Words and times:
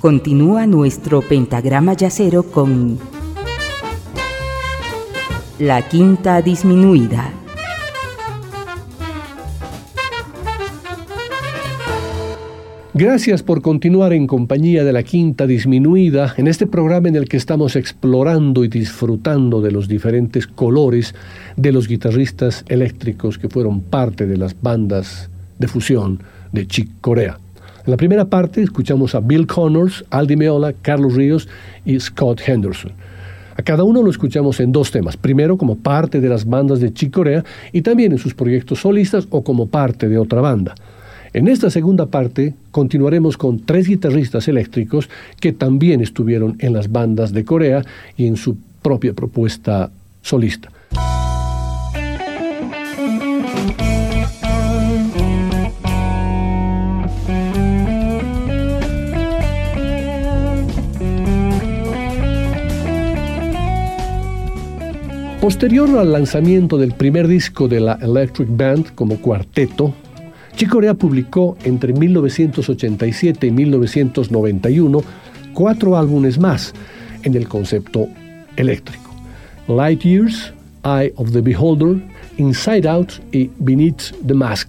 Continúa 0.00 0.64
nuestro 0.64 1.22
pentagrama 1.22 1.92
yacero 1.94 2.44
con 2.44 3.00
la 5.58 5.88
quinta 5.88 6.40
disminuida. 6.40 7.32
Gracias 12.94 13.42
por 13.42 13.60
continuar 13.60 14.12
en 14.12 14.28
compañía 14.28 14.84
de 14.84 14.92
la 14.92 15.02
Quinta 15.02 15.48
Disminuida 15.48 16.34
en 16.36 16.46
este 16.46 16.68
programa 16.68 17.08
en 17.08 17.16
el 17.16 17.28
que 17.28 17.36
estamos 17.36 17.74
explorando 17.74 18.62
y 18.62 18.68
disfrutando 18.68 19.60
de 19.60 19.72
los 19.72 19.88
diferentes 19.88 20.46
colores 20.46 21.14
de 21.56 21.72
los 21.72 21.88
guitarristas 21.88 22.64
eléctricos 22.68 23.36
que 23.36 23.48
fueron 23.48 23.80
parte 23.80 24.26
de 24.26 24.36
las 24.36 24.60
bandas 24.60 25.28
de 25.58 25.66
fusión 25.66 26.22
de 26.52 26.66
Chick 26.68 26.88
Corea. 27.00 27.38
En 27.88 27.92
la 27.92 27.96
primera 27.96 28.26
parte 28.26 28.60
escuchamos 28.60 29.14
a 29.14 29.20
Bill 29.20 29.46
Connors, 29.46 30.04
Aldi 30.10 30.36
Meola, 30.36 30.74
Carlos 30.74 31.14
Ríos 31.14 31.48
y 31.86 31.98
Scott 31.98 32.42
Henderson. 32.46 32.92
A 33.56 33.62
cada 33.62 33.82
uno 33.82 34.02
lo 34.02 34.10
escuchamos 34.10 34.60
en 34.60 34.72
dos 34.72 34.90
temas. 34.90 35.16
Primero 35.16 35.56
como 35.56 35.78
parte 35.78 36.20
de 36.20 36.28
las 36.28 36.44
bandas 36.44 36.80
de 36.80 36.92
Chick 36.92 37.14
Corea 37.14 37.42
y 37.72 37.80
también 37.80 38.12
en 38.12 38.18
sus 38.18 38.34
proyectos 38.34 38.80
solistas 38.80 39.26
o 39.30 39.42
como 39.42 39.68
parte 39.68 40.06
de 40.06 40.18
otra 40.18 40.42
banda. 40.42 40.74
En 41.32 41.48
esta 41.48 41.70
segunda 41.70 42.04
parte 42.04 42.52
continuaremos 42.72 43.38
con 43.38 43.60
tres 43.60 43.88
guitarristas 43.88 44.48
eléctricos 44.48 45.08
que 45.40 45.54
también 45.54 46.02
estuvieron 46.02 46.56
en 46.58 46.74
las 46.74 46.92
bandas 46.92 47.32
de 47.32 47.46
Corea 47.46 47.82
y 48.18 48.26
en 48.26 48.36
su 48.36 48.58
propia 48.82 49.14
propuesta 49.14 49.90
solista. 50.20 50.68
Posterior 65.48 65.88
al 65.96 66.12
lanzamiento 66.12 66.76
del 66.76 66.92
primer 66.92 67.26
disco 67.26 67.68
de 67.68 67.80
la 67.80 67.94
Electric 68.02 68.48
Band 68.50 68.94
como 68.94 69.16
cuarteto, 69.16 69.94
Chicorea 70.54 70.92
publicó 70.92 71.56
entre 71.64 71.94
1987 71.94 73.46
y 73.46 73.50
1991 73.50 75.02
cuatro 75.54 75.96
álbumes 75.96 76.38
más 76.38 76.74
en 77.22 77.34
el 77.34 77.48
concepto 77.48 78.08
eléctrico. 78.56 79.10
Light 79.68 80.02
Years, 80.02 80.52
Eye 80.84 81.14
of 81.16 81.32
the 81.32 81.40
Beholder, 81.40 81.96
Inside 82.36 82.86
Out 82.86 83.12
y 83.32 83.50
Beneath 83.58 84.14
the 84.26 84.34
Mask. 84.34 84.68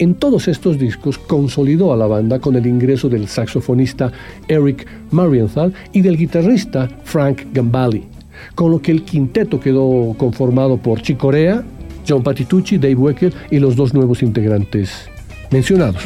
En 0.00 0.16
todos 0.16 0.48
estos 0.48 0.80
discos 0.80 1.16
consolidó 1.16 1.92
a 1.92 1.96
la 1.96 2.08
banda 2.08 2.40
con 2.40 2.56
el 2.56 2.66
ingreso 2.66 3.08
del 3.08 3.28
saxofonista 3.28 4.10
Eric 4.48 4.84
Marienthal 5.12 5.72
y 5.92 6.00
del 6.00 6.16
guitarrista 6.16 6.88
Frank 7.04 7.42
Gambale, 7.52 8.02
con 8.54 8.70
lo 8.70 8.80
que 8.80 8.92
el 8.92 9.02
quinteto 9.02 9.60
quedó 9.60 10.14
conformado 10.16 10.76
por 10.76 11.00
Chicorea, 11.02 11.62
John 12.06 12.22
Patitucci, 12.22 12.78
Dave 12.78 12.94
Wecker 12.94 13.32
y 13.50 13.58
los 13.58 13.76
dos 13.76 13.94
nuevos 13.94 14.22
integrantes 14.22 15.08
mencionados. 15.50 16.02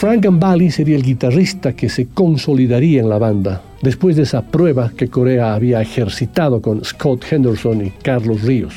Frank 0.00 0.24
Gambale 0.24 0.70
sería 0.70 0.96
el 0.96 1.02
guitarrista 1.02 1.74
que 1.74 1.90
se 1.90 2.08
consolidaría 2.08 3.02
en 3.02 3.10
la 3.10 3.18
banda, 3.18 3.60
después 3.82 4.16
de 4.16 4.22
esa 4.22 4.42
prueba 4.42 4.92
que 4.96 5.08
Corea 5.08 5.54
había 5.54 5.80
ejercitado 5.80 6.60
con 6.60 6.84
Scott 6.84 7.24
Henderson 7.30 7.86
y 7.86 7.90
Carlos 7.90 8.42
Ríos. 8.42 8.74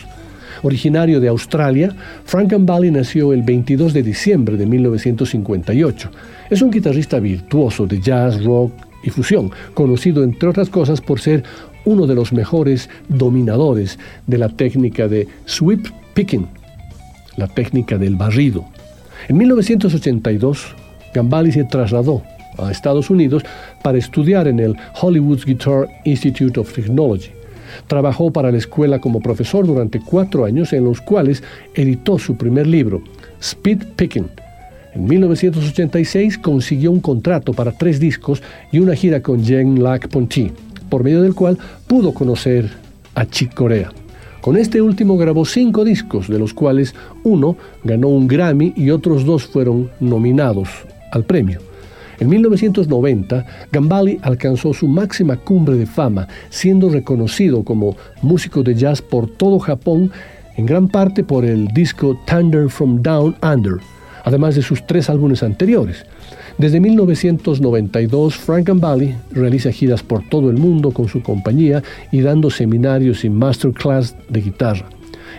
Originario 0.61 1.19
de 1.19 1.27
Australia, 1.27 1.93
Frank 2.25 2.51
Gambale 2.51 2.89
nació 2.89 3.33
el 3.33 3.43
22 3.43 3.93
de 3.93 4.03
diciembre 4.03 4.55
de 4.55 4.65
1958. 4.65 6.09
Es 6.49 6.61
un 6.61 6.71
guitarrista 6.71 7.19
virtuoso 7.19 7.85
de 7.85 7.99
jazz, 7.99 8.43
rock 8.43 8.71
y 9.03 9.09
fusión, 9.09 9.51
conocido 9.73 10.23
entre 10.23 10.49
otras 10.49 10.69
cosas 10.69 11.01
por 11.01 11.19
ser 11.19 11.43
uno 11.85 12.07
de 12.07 12.15
los 12.15 12.31
mejores 12.31 12.89
dominadores 13.09 13.99
de 14.25 14.37
la 14.37 14.47
técnica 14.47 15.09
de 15.09 15.27
sweep 15.45 15.85
picking, 16.13 16.47
la 17.35 17.47
técnica 17.47 17.97
del 17.97 18.15
barrido. 18.15 18.65
En 19.27 19.37
1982, 19.37 20.75
Gambale 21.13 21.51
se 21.51 21.65
trasladó 21.65 22.23
a 22.57 22.71
Estados 22.71 23.09
Unidos 23.09 23.43
para 23.83 23.97
estudiar 23.97 24.47
en 24.47 24.59
el 24.59 24.75
Hollywood 25.01 25.43
Guitar 25.45 25.87
Institute 26.05 26.59
of 26.59 26.73
Technology. 26.73 27.31
Trabajó 27.87 28.31
para 28.31 28.51
la 28.51 28.57
escuela 28.57 28.99
como 28.99 29.19
profesor 29.19 29.65
durante 29.65 29.99
cuatro 29.99 30.45
años 30.45 30.73
en 30.73 30.85
los 30.85 31.01
cuales 31.01 31.43
editó 31.73 32.19
su 32.19 32.35
primer 32.37 32.67
libro, 32.67 33.01
Speed 33.41 33.83
Picking. 33.95 34.29
En 34.93 35.05
1986 35.05 36.37
consiguió 36.37 36.91
un 36.91 36.99
contrato 36.99 37.53
para 37.53 37.71
tres 37.71 37.99
discos 37.99 38.43
y 38.71 38.79
una 38.79 38.95
gira 38.95 39.21
con 39.21 39.43
Jean 39.43 39.81
Lac 39.81 40.07
Ponty, 40.07 40.51
por 40.89 41.03
medio 41.03 41.23
del 41.23 41.33
cual 41.33 41.57
pudo 41.87 42.13
conocer 42.13 42.69
a 43.15 43.25
Chick 43.25 43.53
Corea. 43.55 43.91
Con 44.41 44.57
este 44.57 44.81
último 44.81 45.17
grabó 45.17 45.45
cinco 45.45 45.83
discos, 45.83 46.27
de 46.27 46.37
los 46.37 46.53
cuales 46.53 46.93
uno 47.23 47.55
ganó 47.83 48.09
un 48.09 48.27
Grammy 48.27 48.73
y 48.75 48.91
otros 48.91 49.25
dos 49.25 49.45
fueron 49.45 49.89
nominados 49.99 50.69
al 51.11 51.23
premio. 51.23 51.72
En 52.23 52.29
1990, 52.29 53.45
Gambale 53.69 54.17
alcanzó 54.21 54.73
su 54.73 54.87
máxima 54.87 55.35
cumbre 55.35 55.75
de 55.75 55.85
fama, 55.85 56.29
siendo 56.49 56.87
reconocido 56.87 57.63
como 57.63 57.97
músico 58.21 58.63
de 58.63 58.75
jazz 58.75 59.01
por 59.01 59.29
todo 59.29 59.59
Japón, 59.59 60.09
en 60.55 60.65
gran 60.65 60.87
parte 60.87 61.25
por 61.25 61.43
el 61.43 61.67
disco 61.67 62.17
Thunder 62.25 62.69
from 62.69 63.01
Down 63.01 63.35
Under, 63.43 63.73
además 64.23 64.55
de 64.55 64.61
sus 64.61 64.87
tres 64.87 65.09
álbumes 65.09 65.43
anteriores. 65.43 66.05
Desde 66.57 66.79
1992, 66.79 68.37
Frank 68.37 68.69
Gambale 68.69 69.17
realiza 69.31 69.69
giras 69.73 70.01
por 70.01 70.23
todo 70.29 70.49
el 70.49 70.55
mundo 70.55 70.91
con 70.91 71.09
su 71.09 71.21
compañía 71.21 71.83
y 72.09 72.21
dando 72.21 72.49
seminarios 72.49 73.25
y 73.25 73.29
masterclass 73.29 74.15
de 74.29 74.39
guitarra. 74.39 74.92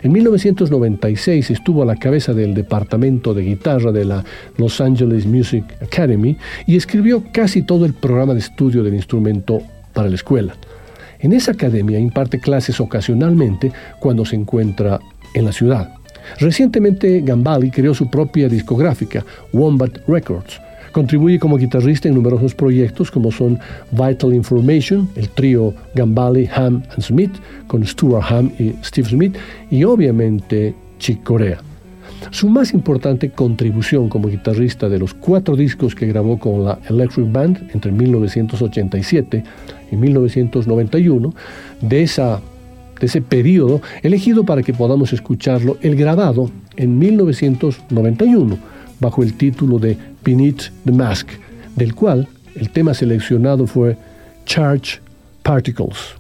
En 0.05 0.13
1996 0.13 1.51
estuvo 1.51 1.83
a 1.83 1.87
la 1.87 1.97
cabeza 1.97 2.35
del 2.35 2.53
departamento 2.53 3.33
de 3.33 3.43
guitarra 3.43 3.91
de 3.91 4.05
la 4.05 4.23
Los 4.59 4.79
Angeles 4.83 5.25
Music 5.25 5.65
Academy 5.81 6.37
y 6.67 6.77
escribió 6.77 7.25
casi 7.33 7.63
todo 7.63 7.87
el 7.87 7.95
programa 7.95 8.35
de 8.35 8.41
estudio 8.41 8.83
del 8.83 8.93
instrumento 8.93 9.63
para 9.95 10.11
la 10.11 10.15
escuela. 10.15 10.57
En 11.21 11.33
esa 11.33 11.53
academia 11.53 11.99
imparte 11.99 12.39
clases 12.39 12.81
ocasionalmente 12.81 13.73
cuando 13.99 14.27
se 14.27 14.37
encuentra 14.37 15.01
en 15.33 15.47
la 15.47 15.53
ciudad. 15.53 15.95
Recientemente 16.39 17.23
Gambale 17.23 17.71
creó 17.71 17.95
su 17.95 18.11
propia 18.11 18.47
discográfica, 18.47 19.25
Wombat 19.55 20.07
Records, 20.07 20.61
Contribuye 20.95 21.41
como 21.41 21.59
guitarrista 21.59 22.07
en 22.07 22.15
numerosos 22.15 22.55
proyectos 22.55 23.11
como 23.11 23.33
son 23.33 23.59
Vital 23.91 24.33
Information, 24.33 25.09
el 25.17 25.29
trío 25.29 25.75
Gambale, 25.97 26.49
Ham 26.55 26.85
and 26.89 27.03
Smith, 27.03 27.33
con 27.67 27.85
Stuart 27.85 28.25
Ham 28.31 28.53
y 28.61 28.75
Steve 28.85 29.09
Smith, 29.09 29.37
y 29.73 29.83
obviamente 29.83 30.73
Chick 31.01 31.25
Corea. 31.25 31.59
Su 32.31 32.49
más 32.49 32.73
importante 32.73 33.31
contribución 33.31 34.09
como 34.09 34.29
guitarrista 34.29 34.89
de 34.89 35.01
los 35.01 35.15
cuatro 35.15 35.57
discos 35.57 35.97
que 35.97 36.07
grabó 36.07 36.39
con 36.39 36.65
la 36.65 36.79
Electric 36.89 37.33
Band 37.33 37.71
entre 37.75 37.91
1987 37.91 39.43
y 39.91 39.97
1991, 39.97 41.35
de, 41.81 42.03
esa, 42.05 42.41
de 43.01 43.07
ese 43.07 43.21
periodo 43.21 43.83
elegido 44.05 44.45
para 44.45 44.63
que 44.63 44.73
podamos 44.73 45.13
escucharlo, 45.13 45.77
el 45.81 45.97
grabado 45.97 46.53
en 46.77 46.97
1991 47.01 48.75
bajo 49.01 49.25
el 49.25 49.35
título 49.35 49.81
de 49.81 49.99
Beneath 50.25 50.71
the 50.85 50.93
Mask, 50.93 51.29
del 51.77 51.95
cual 51.95 52.27
el 52.55 52.71
tema 52.71 52.95
seleccionado 52.95 53.67
fue 53.67 53.97
Charge 54.47 55.01
Particles. 55.43 56.17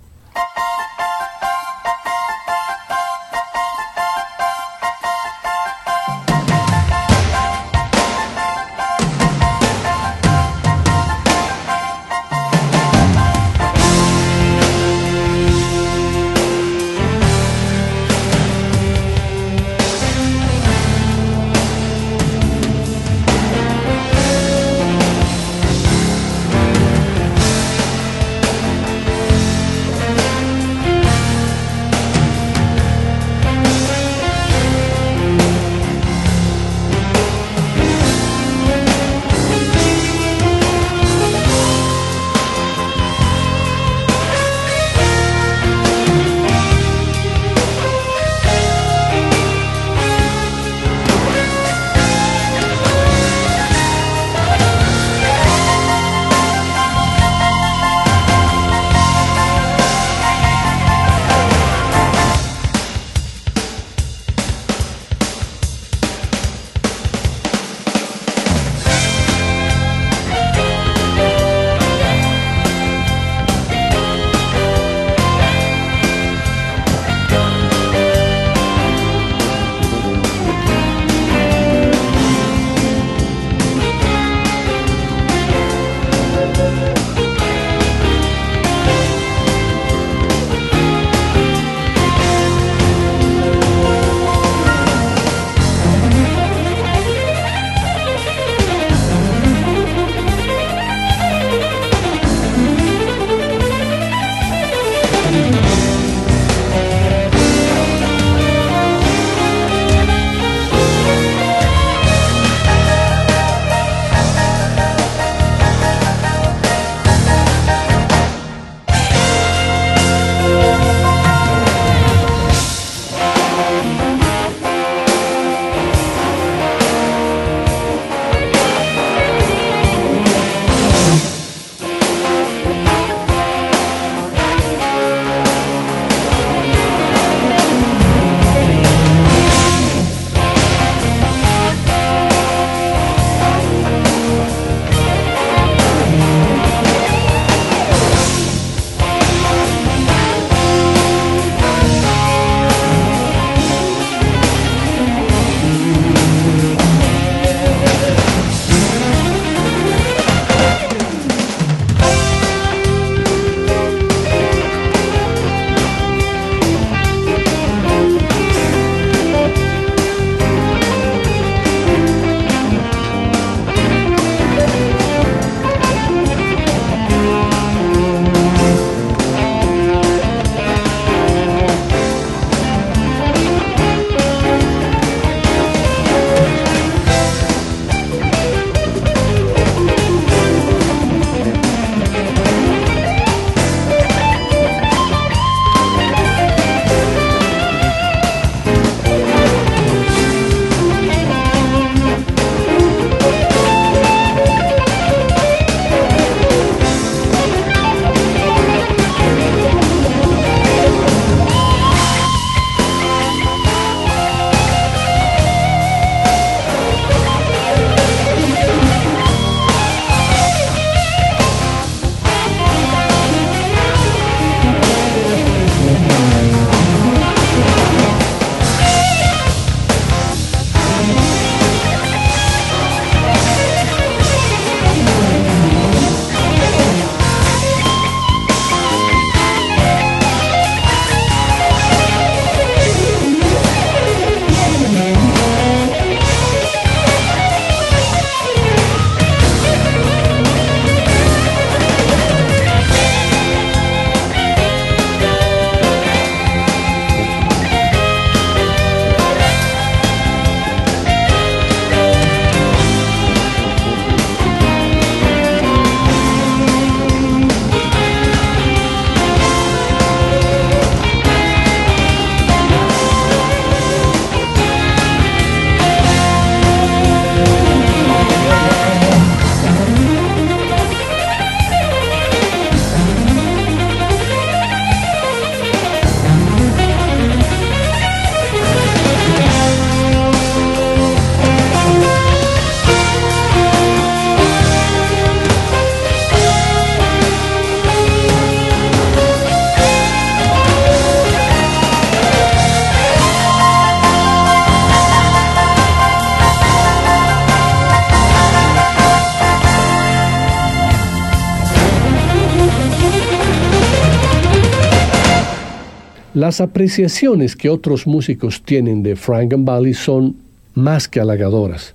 Las 316.34 316.60
apreciaciones 316.60 317.54
que 317.54 317.70
otros 317.70 318.08
músicos 318.08 318.60
tienen 318.64 319.04
de 319.04 319.14
Frank 319.14 319.52
Gambale 319.52 319.94
son 319.94 320.34
más 320.74 321.06
que 321.06 321.20
halagadoras. 321.20 321.94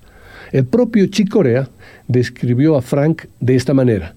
El 0.54 0.64
propio 0.64 1.08
Chick 1.08 1.28
Corea 1.30 1.68
describió 2.08 2.78
a 2.78 2.82
Frank 2.82 3.26
de 3.42 3.58
esta 3.58 3.74
manera. 3.74 4.16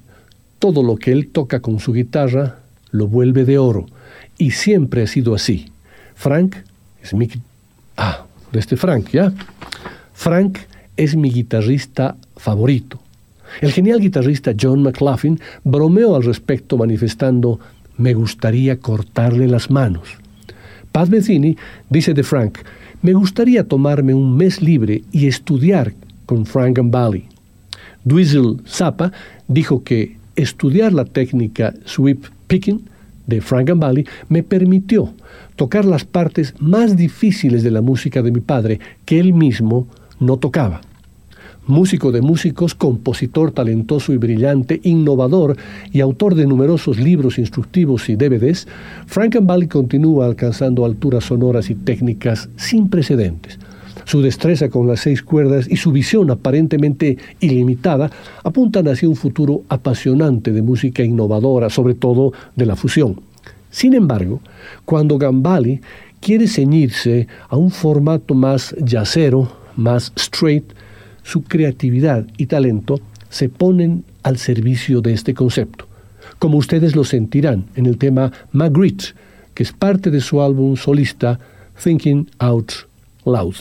Todo 0.61 0.85
lo 0.85 0.95
que 0.95 1.11
él 1.11 1.31
toca 1.33 1.59
con 1.59 1.81
su 1.81 1.93
guitarra 1.93 2.61
lo 2.93 3.09
vuelve 3.09 3.45
de 3.45 3.59
oro. 3.59 3.87
Y 4.39 4.53
siempre 4.53 5.03
ha 5.03 5.09
sido 5.09 5.35
así. 5.35 5.73
Frank 6.15 6.55
es 7.03 7.13
mi... 7.15 7.29
Ah, 7.97 8.25
de 8.53 8.61
este 8.61 8.77
Frank, 8.77 9.09
¿ya? 9.11 9.33
Frank 10.13 10.59
es 10.97 11.17
mi 11.17 11.33
guitarrista 11.33 12.17
favorito. 12.37 13.01
El 13.61 13.73
genial 13.73 13.99
guitarrista 13.99 14.53
John 14.59 14.85
McLaughlin 14.85 15.41
bromeó 15.65 16.15
al 16.15 16.23
respecto 16.23 16.77
manifestando 16.77 17.59
me 17.97 18.15
gustaría 18.15 18.79
cortarle 18.79 19.49
las 19.49 19.71
manos. 19.71 20.09
Paz 20.93 21.09
Mezzini 21.09 21.57
dice 21.89 22.15
de 22.15 22.23
Frank, 22.23 22.59
me 23.03 23.15
gustaría 23.15 23.67
tomarme 23.67 24.15
un 24.15 24.37
mes 24.37 24.63
libre 24.63 25.03
y 25.11 25.27
estudiar 25.27 25.95
con 26.27 26.47
Frank 26.47 26.77
Gambale. 26.77 27.25
Dweezil 28.05 28.63
Zappa 28.67 29.13
dijo 29.49 29.83
que 29.83 30.17
estudiar 30.37 30.93
la 30.93 31.05
técnica 31.05 31.75
sweep 31.85 32.27
picking 32.47 32.83
de 33.27 33.41
Frank 33.41 33.69
Gambale 33.69 34.05
me 34.29 34.43
permitió 34.43 35.13
tocar 35.57 35.85
las 35.85 36.05
partes 36.05 36.55
más 36.59 36.97
difíciles 36.97 37.63
de 37.63 37.71
la 37.71 37.81
música 37.81 38.23
de 38.23 38.33
mi 38.33 38.41
padre 38.41 38.81
que 39.05 39.19
él 39.19 39.33
mismo 39.33 39.87
no 40.19 40.37
tocaba. 40.37 40.81
Músico 41.69 42.11
de 42.11 42.23
músicos, 42.23 42.75
compositor 42.75 43.53
talentoso 43.53 44.13
y 44.13 44.17
brillante, 44.17 44.81
innovador 44.83 45.57
y 45.93 46.01
autor 46.01 46.35
de 46.35 46.45
numerosos 46.45 46.99
libros 46.99 47.39
instructivos 47.39 48.09
y 48.09 48.17
DVDs, 48.17 48.67
Frank 49.07 49.35
Gambale 49.35 49.69
continúa 49.69 50.27
alcanzando 50.27 50.85
alturas 50.85 51.23
sonoras 51.23 51.71
y 51.71 51.77
técnicas 51.77 52.49
sin 52.57 52.91
precedentes. 52.91 53.61
Su 54.05 54.23
destreza 54.23 54.71
con 54.71 54.89
las 54.89 55.01
seis 55.01 55.23
cuerdas 55.23 55.69
y 55.71 55.77
su 55.77 55.93
visión 55.93 56.33
aparentemente 56.33 57.17
ilimitada 57.39 58.11
apuntan 58.43 58.89
hacia 58.89 59.09
un 59.09 59.15
futuro 59.15 59.63
apasionante 59.69 60.51
de 60.51 60.63
música 60.63 61.05
innovadora, 61.05 61.71
sobre 61.71 61.95
todo 61.95 62.33
de 62.57 62.67
la 62.67 62.75
fusión. 62.75 63.21
Sin 63.71 63.95
embargo, 63.95 64.41
cuando 64.85 65.17
Gambale 65.17 65.81
quiere 66.21 66.49
ceñirse 66.49 67.29
a 67.49 67.57
un 67.57 67.71
formato 67.71 68.35
más 68.35 68.75
yacero, 68.81 69.49
más 69.77 70.13
straight, 70.17 70.65
su 71.23 71.43
creatividad 71.43 72.27
y 72.37 72.47
talento 72.47 73.01
se 73.29 73.49
ponen 73.49 74.05
al 74.23 74.39
servicio 74.39 75.01
de 75.01 75.13
este 75.13 75.35
concepto, 75.35 75.87
como 76.39 76.59
ustedes 76.59 76.95
lo 76.95 77.05
sentirán 77.05 77.67
en 77.75 77.87
el 77.87 77.99
tema 77.99 78.33
Magritte, 78.53 79.15
que 79.55 79.63
es 79.63 79.73
parte 79.73 80.11
de 80.11 80.21
su 80.21 80.43
álbum 80.43 80.77
solista 80.77 81.39
Thinking 81.83 82.29
Out 82.39 82.73
Loud. 83.25 83.57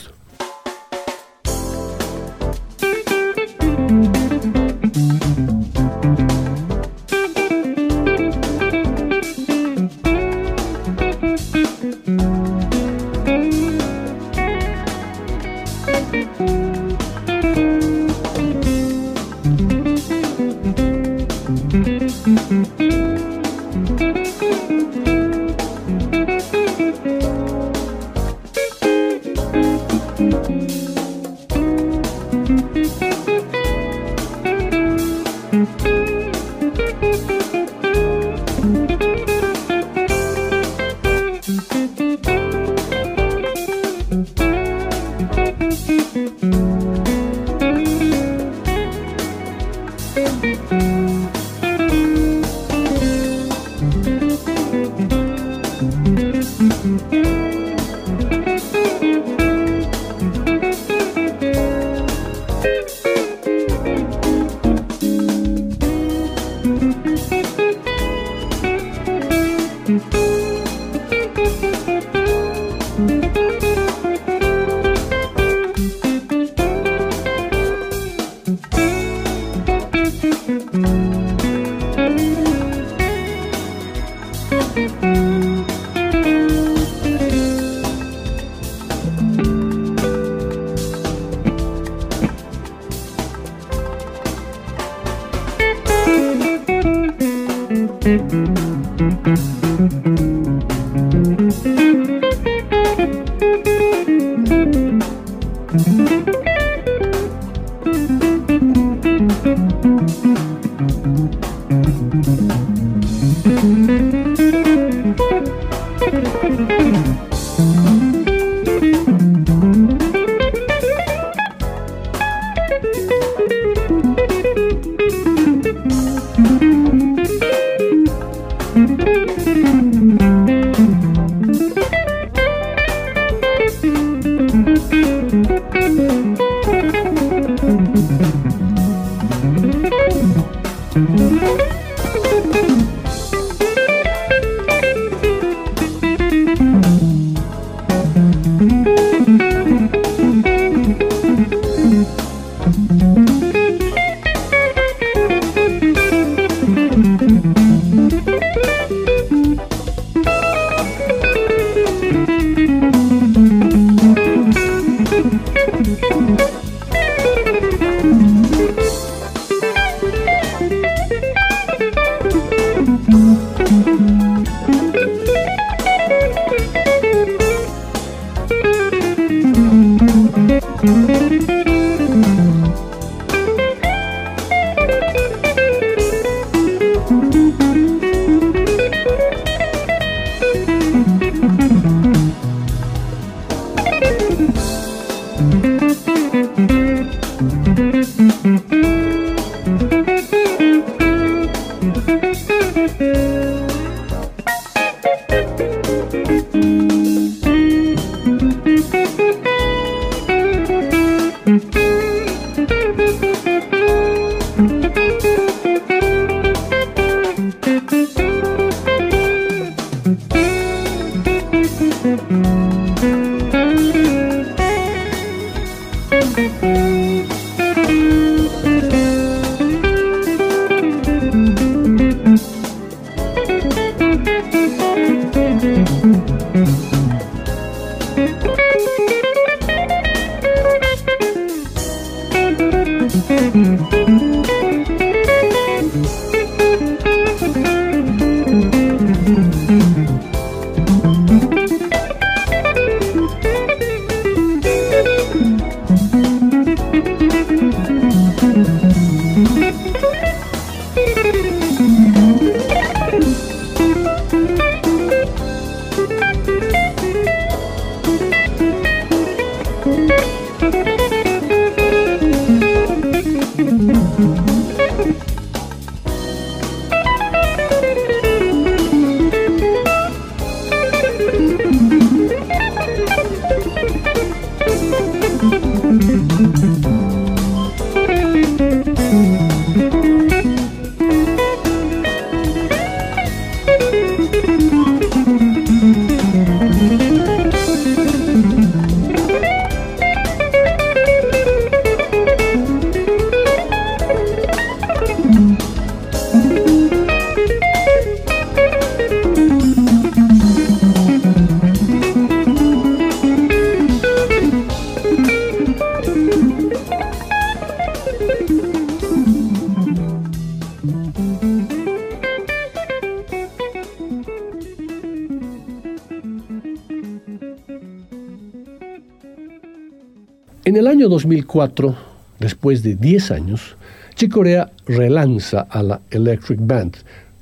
En 330.64 330.76
el 330.76 330.86
año 330.86 331.08
2004, 331.08 331.96
después 332.38 332.84
de 332.84 332.94
10 332.94 333.32
años, 333.32 333.74
Chicorea 334.14 334.70
relanza 334.86 335.62
a 335.62 335.82
la 335.82 336.00
Electric 336.12 336.60
Band 336.62 336.98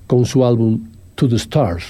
con 0.07 0.25
su 0.25 0.43
álbum 0.43 0.87
To 1.17 1.29
the 1.29 1.37
Stars. 1.37 1.85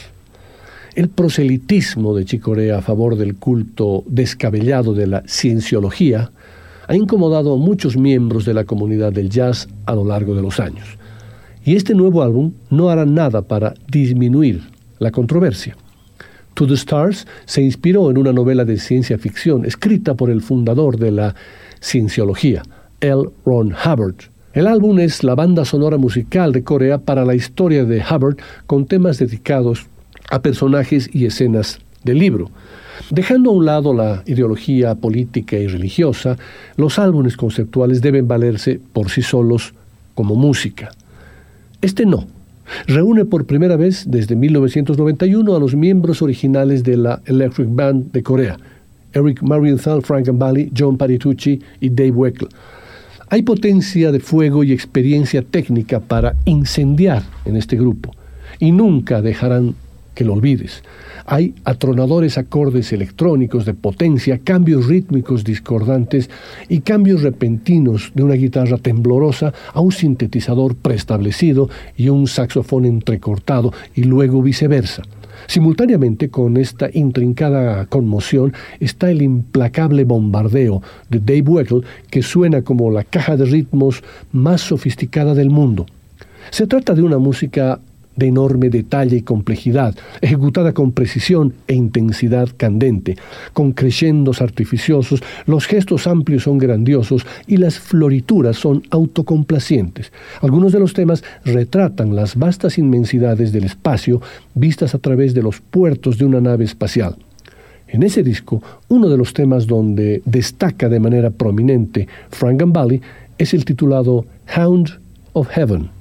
El 0.96 1.08
proselitismo 1.08 2.16
de 2.16 2.24
Chicorea 2.24 2.78
a 2.78 2.82
favor 2.82 3.14
del 3.14 3.36
culto 3.36 4.02
descabellado 4.08 4.92
de 4.92 5.06
la 5.06 5.22
cienciología 5.28 6.32
ha 6.88 6.96
incomodado 6.96 7.54
a 7.54 7.58
muchos 7.58 7.96
miembros 7.96 8.44
de 8.44 8.54
la 8.54 8.64
comunidad 8.64 9.12
del 9.12 9.30
jazz 9.30 9.68
a 9.86 9.94
lo 9.94 10.04
largo 10.04 10.34
de 10.34 10.42
los 10.42 10.58
años. 10.58 10.98
Y 11.64 11.76
este 11.76 11.94
nuevo 11.94 12.24
álbum 12.24 12.54
no 12.70 12.90
hará 12.90 13.06
nada 13.06 13.42
para 13.42 13.74
disminuir 13.88 14.62
la 14.98 15.12
controversia. 15.12 15.76
To 16.60 16.66
the 16.66 16.74
Stars 16.74 17.26
se 17.46 17.62
inspiró 17.62 18.10
en 18.10 18.18
una 18.18 18.34
novela 18.34 18.66
de 18.66 18.76
ciencia 18.76 19.16
ficción 19.16 19.64
escrita 19.64 20.12
por 20.12 20.28
el 20.28 20.42
fundador 20.42 20.98
de 20.98 21.10
la 21.10 21.34
cienciología, 21.80 22.62
L. 23.00 23.30
Ron 23.46 23.72
Hubbard. 23.72 24.16
El 24.52 24.66
álbum 24.66 24.98
es 24.98 25.24
la 25.24 25.34
banda 25.34 25.64
sonora 25.64 25.96
musical 25.96 26.52
de 26.52 26.62
Corea 26.62 26.98
para 26.98 27.24
la 27.24 27.34
historia 27.34 27.86
de 27.86 28.02
Hubbard 28.02 28.36
con 28.66 28.84
temas 28.84 29.18
dedicados 29.18 29.86
a 30.28 30.42
personajes 30.42 31.08
y 31.14 31.24
escenas 31.24 31.78
del 32.04 32.18
libro. 32.18 32.50
Dejando 33.08 33.48
a 33.48 33.54
un 33.54 33.64
lado 33.64 33.94
la 33.94 34.22
ideología 34.26 34.94
política 34.96 35.56
y 35.56 35.66
religiosa, 35.66 36.36
los 36.76 36.98
álbumes 36.98 37.38
conceptuales 37.38 38.02
deben 38.02 38.28
valerse 38.28 38.78
por 38.92 39.08
sí 39.08 39.22
solos 39.22 39.72
como 40.14 40.34
música. 40.34 40.90
Este 41.80 42.04
no. 42.04 42.26
Reúne 42.86 43.24
por 43.24 43.46
primera 43.46 43.76
vez 43.76 44.04
desde 44.08 44.36
1991 44.36 45.54
a 45.54 45.60
los 45.60 45.74
miembros 45.74 46.22
originales 46.22 46.82
de 46.84 46.96
la 46.96 47.20
Electric 47.26 47.68
Band 47.70 48.12
de 48.12 48.22
Corea, 48.22 48.56
Eric 49.12 49.42
Marienthal, 49.42 50.02
Frank 50.02 50.26
Gambale, 50.26 50.70
John 50.76 50.96
Paritucci 50.96 51.60
y 51.80 51.90
Dave 51.90 52.12
Weckl. 52.12 52.46
Hay 53.28 53.42
potencia 53.42 54.10
de 54.10 54.20
fuego 54.20 54.64
y 54.64 54.72
experiencia 54.72 55.42
técnica 55.42 56.00
para 56.00 56.34
incendiar 56.44 57.22
en 57.44 57.56
este 57.56 57.76
grupo 57.76 58.12
y 58.58 58.72
nunca 58.72 59.22
dejarán 59.22 59.74
que 60.14 60.24
lo 60.24 60.34
olvides. 60.34 60.82
Hay 61.26 61.54
atronadores 61.64 62.38
acordes 62.38 62.92
electrónicos 62.92 63.64
de 63.64 63.74
potencia, 63.74 64.40
cambios 64.42 64.86
rítmicos 64.86 65.44
discordantes 65.44 66.30
y 66.68 66.80
cambios 66.80 67.22
repentinos 67.22 68.12
de 68.14 68.22
una 68.22 68.34
guitarra 68.34 68.78
temblorosa 68.78 69.52
a 69.72 69.80
un 69.80 69.92
sintetizador 69.92 70.74
preestablecido 70.76 71.68
y 71.96 72.08
un 72.08 72.26
saxofón 72.26 72.84
entrecortado 72.84 73.72
y 73.94 74.04
luego 74.04 74.42
viceversa. 74.42 75.02
Simultáneamente 75.46 76.28
con 76.28 76.56
esta 76.56 76.88
intrincada 76.92 77.86
conmoción 77.86 78.52
está 78.78 79.10
el 79.10 79.22
implacable 79.22 80.04
bombardeo 80.04 80.82
de 81.08 81.18
Dave 81.20 81.42
Weckl 81.42 81.84
que 82.10 82.22
suena 82.22 82.62
como 82.62 82.90
la 82.90 83.04
caja 83.04 83.36
de 83.36 83.46
ritmos 83.46 84.02
más 84.32 84.60
sofisticada 84.60 85.34
del 85.34 85.50
mundo. 85.50 85.86
Se 86.50 86.66
trata 86.66 86.94
de 86.94 87.02
una 87.02 87.18
música 87.18 87.80
de 88.20 88.28
enorme 88.28 88.68
detalle 88.70 89.16
y 89.16 89.22
complejidad, 89.22 89.96
ejecutada 90.20 90.72
con 90.72 90.92
precisión 90.92 91.54
e 91.66 91.74
intensidad 91.74 92.50
candente, 92.56 93.16
con 93.52 93.72
crescendos 93.72 94.42
artificiosos, 94.42 95.22
los 95.46 95.66
gestos 95.66 96.06
amplios 96.06 96.44
son 96.44 96.58
grandiosos 96.58 97.26
y 97.46 97.56
las 97.56 97.78
florituras 97.78 98.56
son 98.56 98.82
autocomplacientes. 98.90 100.12
Algunos 100.42 100.72
de 100.72 100.80
los 100.80 100.92
temas 100.92 101.24
retratan 101.44 102.14
las 102.14 102.36
vastas 102.36 102.78
inmensidades 102.78 103.52
del 103.52 103.64
espacio 103.64 104.20
vistas 104.54 104.94
a 104.94 104.98
través 104.98 105.32
de 105.34 105.42
los 105.42 105.60
puertos 105.60 106.18
de 106.18 106.26
una 106.26 106.40
nave 106.40 106.64
espacial. 106.64 107.16
En 107.88 108.02
ese 108.02 108.22
disco, 108.22 108.62
uno 108.88 109.08
de 109.08 109.16
los 109.16 109.32
temas 109.32 109.66
donde 109.66 110.22
destaca 110.26 110.88
de 110.90 111.00
manera 111.00 111.30
prominente 111.30 112.06
Frank 112.28 112.60
Gambale 112.60 113.00
es 113.38 113.54
el 113.54 113.64
titulado 113.64 114.26
Hound 114.54 115.00
of 115.32 115.48
Heaven. 115.48 115.99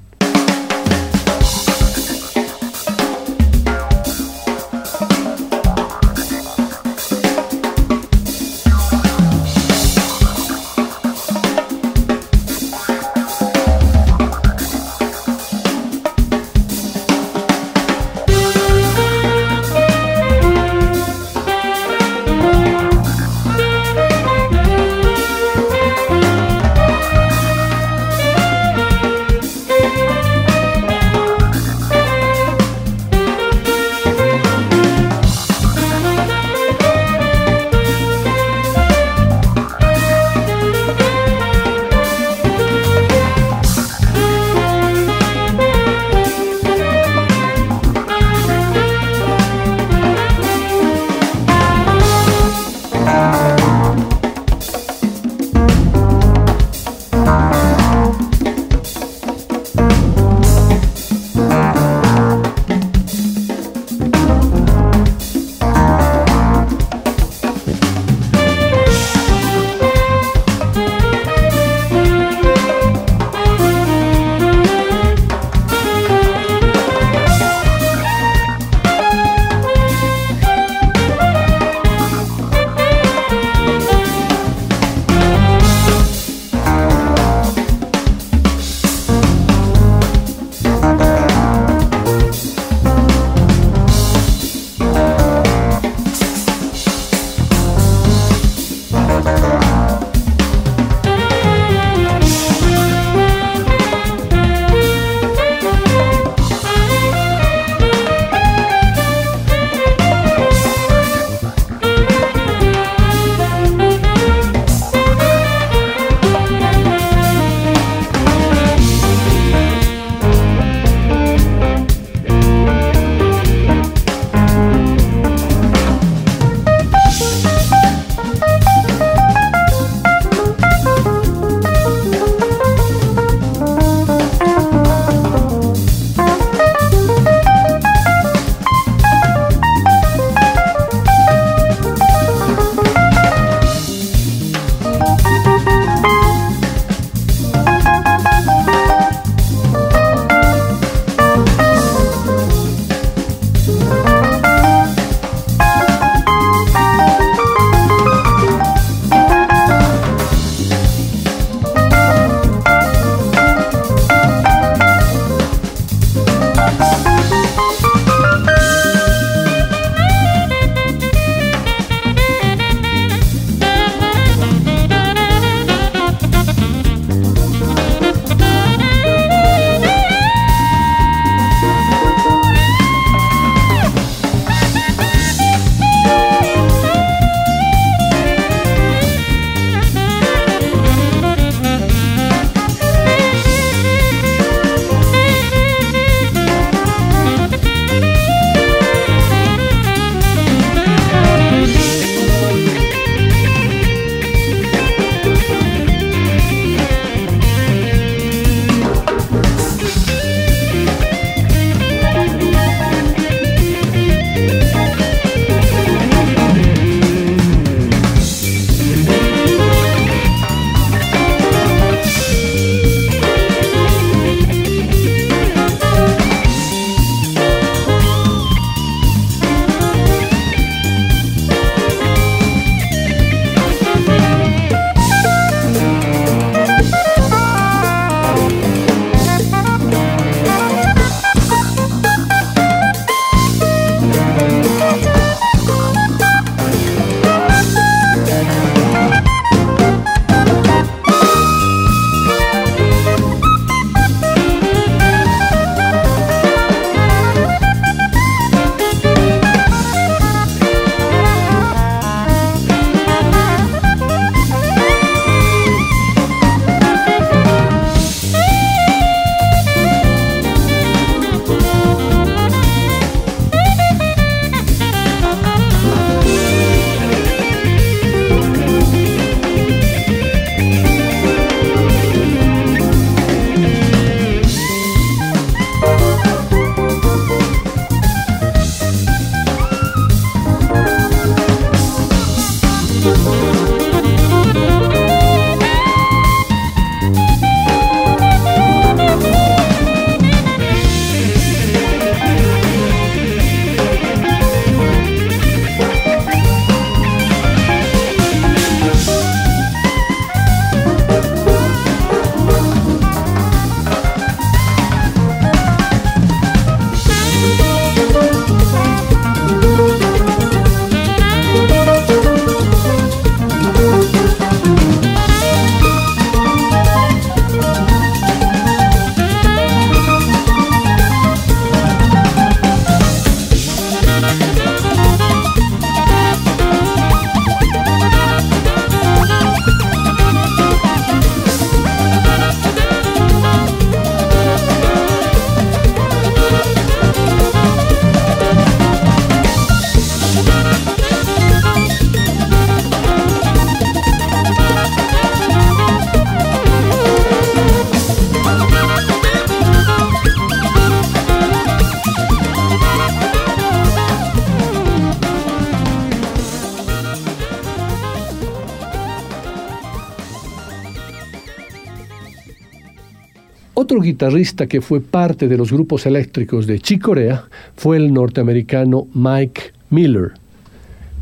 Guitarrista 374.09 374.65
que 374.65 374.81
fue 374.81 375.01
parte 375.01 375.47
de 375.47 375.55
los 375.55 375.71
grupos 375.71 376.07
eléctricos 376.07 376.65
de 376.65 376.79
Chicorea 376.79 377.43
fue 377.75 377.97
el 377.97 378.11
norteamericano 378.11 379.07
Mike 379.13 379.71
Miller. 379.91 380.31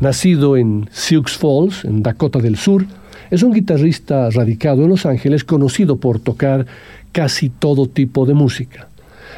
Nacido 0.00 0.56
en 0.56 0.88
Sioux 0.90 1.28
Falls, 1.28 1.84
en 1.84 2.02
Dakota 2.02 2.38
del 2.38 2.56
Sur, 2.56 2.86
es 3.30 3.42
un 3.42 3.52
guitarrista 3.52 4.30
radicado 4.30 4.84
en 4.84 4.88
Los 4.88 5.04
Ángeles 5.04 5.44
conocido 5.44 5.96
por 5.96 6.18
tocar 6.18 6.64
casi 7.12 7.50
todo 7.50 7.88
tipo 7.88 8.24
de 8.24 8.32
música. 8.32 8.88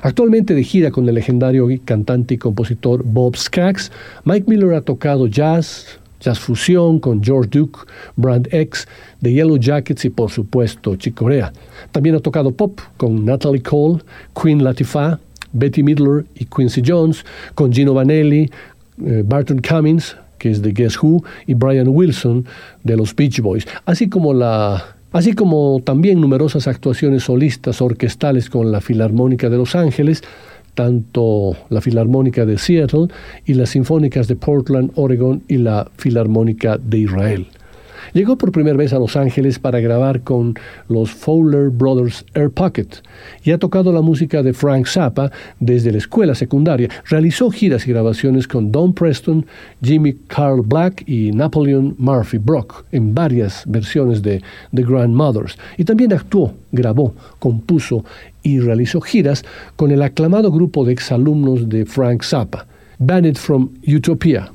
Actualmente 0.02 0.54
de 0.54 0.62
gira 0.62 0.92
con 0.92 1.08
el 1.08 1.16
legendario 1.16 1.66
cantante 1.84 2.34
y 2.34 2.38
compositor 2.38 3.02
Bob 3.04 3.36
Skaggs, 3.36 3.90
Mike 4.24 4.48
Miller 4.48 4.74
ha 4.74 4.82
tocado 4.82 5.26
jazz, 5.26 5.99
jazz 6.20 6.38
fusión 6.38 7.00
con 7.00 7.22
George 7.22 7.50
Duke, 7.50 7.80
Brand 8.16 8.48
X, 8.52 8.86
The 9.22 9.32
Yellow 9.32 9.56
Jackets 9.56 10.04
y 10.04 10.10
por 10.10 10.30
supuesto 10.30 10.96
Chick 10.96 11.14
Corea. 11.14 11.52
También 11.92 12.14
ha 12.14 12.20
tocado 12.20 12.52
pop 12.52 12.78
con 12.96 13.24
Natalie 13.24 13.62
Cole, 13.62 14.02
Queen 14.40 14.62
Latifah, 14.62 15.18
Betty 15.52 15.82
Midler 15.82 16.26
y 16.34 16.44
Quincy 16.44 16.82
Jones, 16.86 17.24
con 17.54 17.72
Gino 17.72 17.94
Vanelli, 17.94 18.50
eh, 19.04 19.22
Barton 19.26 19.60
Cummings, 19.60 20.16
que 20.38 20.50
es 20.50 20.62
de 20.62 20.72
Guess 20.72 21.02
Who, 21.02 21.24
y 21.46 21.54
Brian 21.54 21.88
Wilson 21.88 22.44
de 22.84 22.96
los 22.96 23.14
Beach 23.14 23.40
Boys, 23.40 23.66
así 23.84 24.08
como 24.08 24.32
la 24.32 24.96
así 25.12 25.32
como 25.32 25.82
también 25.84 26.20
numerosas 26.20 26.68
actuaciones 26.68 27.24
solistas 27.24 27.82
orquestales 27.82 28.48
con 28.48 28.70
la 28.70 28.80
Filarmónica 28.80 29.50
de 29.50 29.56
Los 29.56 29.74
Ángeles, 29.74 30.22
tanto 30.74 31.56
la 31.68 31.80
Filarmónica 31.80 32.46
de 32.46 32.58
Seattle 32.58 33.08
y 33.44 33.54
las 33.54 33.70
Sinfónicas 33.70 34.28
de 34.28 34.36
Portland, 34.36 34.92
Oregon 34.94 35.42
y 35.48 35.58
la 35.58 35.90
Filarmónica 35.96 36.78
de 36.78 36.98
Israel. 36.98 37.46
Llegó 38.12 38.36
por 38.36 38.52
primera 38.52 38.76
vez 38.76 38.92
a 38.92 38.98
Los 38.98 39.16
Ángeles 39.16 39.58
para 39.58 39.80
grabar 39.80 40.22
con 40.22 40.54
los 40.88 41.10
Fowler 41.10 41.70
Brothers 41.70 42.24
Air 42.34 42.50
Pocket 42.50 42.88
y 43.44 43.50
ha 43.50 43.58
tocado 43.58 43.92
la 43.92 44.00
música 44.00 44.42
de 44.42 44.52
Frank 44.52 44.86
Zappa 44.86 45.30
desde 45.58 45.92
la 45.92 45.98
escuela 45.98 46.34
secundaria. 46.34 46.88
Realizó 47.04 47.50
giras 47.50 47.86
y 47.86 47.90
grabaciones 47.90 48.46
con 48.48 48.72
Don 48.72 48.92
Preston, 48.92 49.46
Jimmy 49.82 50.14
Carl 50.26 50.62
Black 50.62 51.04
y 51.08 51.32
Napoleon 51.32 51.94
Murphy 51.98 52.38
Brock 52.38 52.84
en 52.92 53.14
varias 53.14 53.64
versiones 53.66 54.22
de 54.22 54.42
The 54.74 54.82
Grandmothers 54.82 55.56
y 55.76 55.84
también 55.84 56.12
actuó, 56.12 56.52
grabó, 56.72 57.14
compuso 57.38 58.04
y 58.42 58.60
realizó 58.60 59.00
giras 59.00 59.44
con 59.76 59.90
el 59.90 60.02
aclamado 60.02 60.50
grupo 60.50 60.84
de 60.84 60.92
exalumnos 60.92 61.68
de 61.68 61.86
Frank 61.86 62.22
Zappa, 62.22 62.66
Banned 62.98 63.36
from 63.36 63.70
Utopia. 63.86 64.50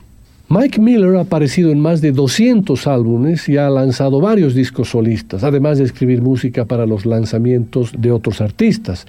Mike 0.47 0.79
Miller 0.79 1.15
ha 1.15 1.21
aparecido 1.21 1.71
en 1.71 1.79
más 1.79 2.01
de 2.01 2.11
200 2.11 2.85
álbumes 2.85 3.49
y 3.49 3.57
ha 3.57 3.67
lanzado 3.67 4.21
varios 4.21 4.53
discos 4.53 4.89
solistas, 4.89 5.43
además 5.43 5.79
de 5.79 5.85
escribir 5.85 6.21
música 6.21 6.65
para 6.65 6.85
los 6.85 7.07
lanzamientos 7.07 7.91
de 7.97 8.11
otros 8.11 8.41
artistas. 8.41 9.07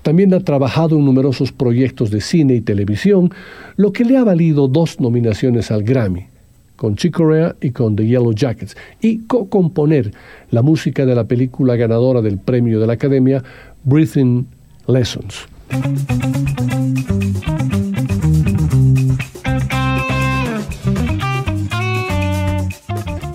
También 0.00 0.32
ha 0.32 0.40
trabajado 0.40 0.96
en 0.96 1.04
numerosos 1.04 1.52
proyectos 1.52 2.10
de 2.10 2.22
cine 2.22 2.54
y 2.54 2.62
televisión, 2.62 3.30
lo 3.76 3.92
que 3.92 4.06
le 4.06 4.16
ha 4.16 4.24
valido 4.24 4.68
dos 4.68 5.00
nominaciones 5.00 5.70
al 5.70 5.82
Grammy, 5.82 6.28
con 6.76 6.96
Chick 6.96 7.14
Corea 7.14 7.54
y 7.60 7.72
con 7.72 7.94
The 7.94 8.06
Yellow 8.06 8.32
Jackets, 8.32 8.74
y 9.02 9.18
co-componer 9.26 10.12
la 10.50 10.62
música 10.62 11.04
de 11.04 11.14
la 11.14 11.24
película 11.24 11.76
ganadora 11.76 12.22
del 12.22 12.38
premio 12.38 12.80
de 12.80 12.86
la 12.86 12.94
Academia, 12.94 13.44
Breathing 13.84 14.46
Lessons. 14.88 15.46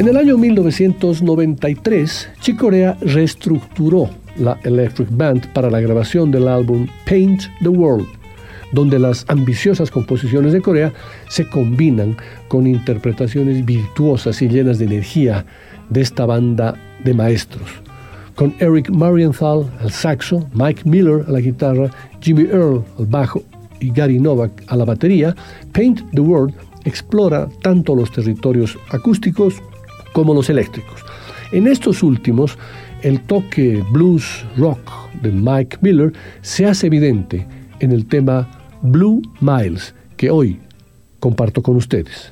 En 0.05 0.09
el 0.09 0.17
año 0.17 0.37
1993, 0.37 2.29
Chick 2.39 2.57
Corea 2.57 2.95
reestructuró 3.01 4.07
la 4.37 4.59
Electric 4.63 5.07
Band 5.09 5.51
para 5.51 5.71
la 5.71 5.79
grabación 5.79 6.29
del 6.29 6.47
álbum 6.47 6.85
Paint 7.09 7.45
the 7.63 7.69
World, 7.69 8.05
donde 8.71 8.99
las 8.99 9.25
ambiciosas 9.29 9.89
composiciones 9.89 10.53
de 10.53 10.61
Corea 10.61 10.93
se 11.27 11.49
combinan 11.49 12.15
con 12.49 12.67
interpretaciones 12.67 13.65
virtuosas 13.65 14.43
y 14.43 14.47
llenas 14.47 14.77
de 14.77 14.85
energía 14.85 15.43
de 15.89 16.01
esta 16.01 16.27
banda 16.27 16.75
de 17.03 17.15
maestros. 17.15 17.67
Con 18.35 18.53
Eric 18.59 18.91
Marienthal 18.91 19.67
al 19.79 19.89
saxo, 19.89 20.47
Mike 20.53 20.83
Miller 20.85 21.25
a 21.27 21.31
la 21.31 21.39
guitarra, 21.39 21.89
Jimmy 22.21 22.43
Earl 22.43 22.83
al 22.99 23.07
bajo 23.07 23.41
y 23.79 23.89
Gary 23.89 24.19
Novak 24.19 24.51
a 24.67 24.75
la 24.75 24.85
batería, 24.85 25.35
Paint 25.73 26.01
the 26.11 26.21
World 26.21 26.53
explora 26.83 27.49
tanto 27.63 27.95
los 27.95 28.11
territorios 28.11 28.77
acústicos 28.91 29.63
como 30.15 30.33
los 30.33 30.49
eléctricos. 30.49 31.03
En 31.51 31.67
estos 31.67 32.01
últimos, 32.01 32.57
el 33.01 33.19
toque 33.19 33.83
blues 33.91 34.45
rock 34.55 34.79
de 35.21 35.29
Mike 35.29 35.79
Miller 35.81 36.13
se 36.41 36.65
hace 36.65 36.87
evidente 36.87 37.45
en 37.81 37.91
el 37.91 38.05
tema 38.05 38.49
Blue 38.81 39.21
Miles 39.41 39.93
que 40.15 40.31
hoy 40.31 40.61
comparto 41.19 41.61
con 41.61 41.75
ustedes. 41.75 42.31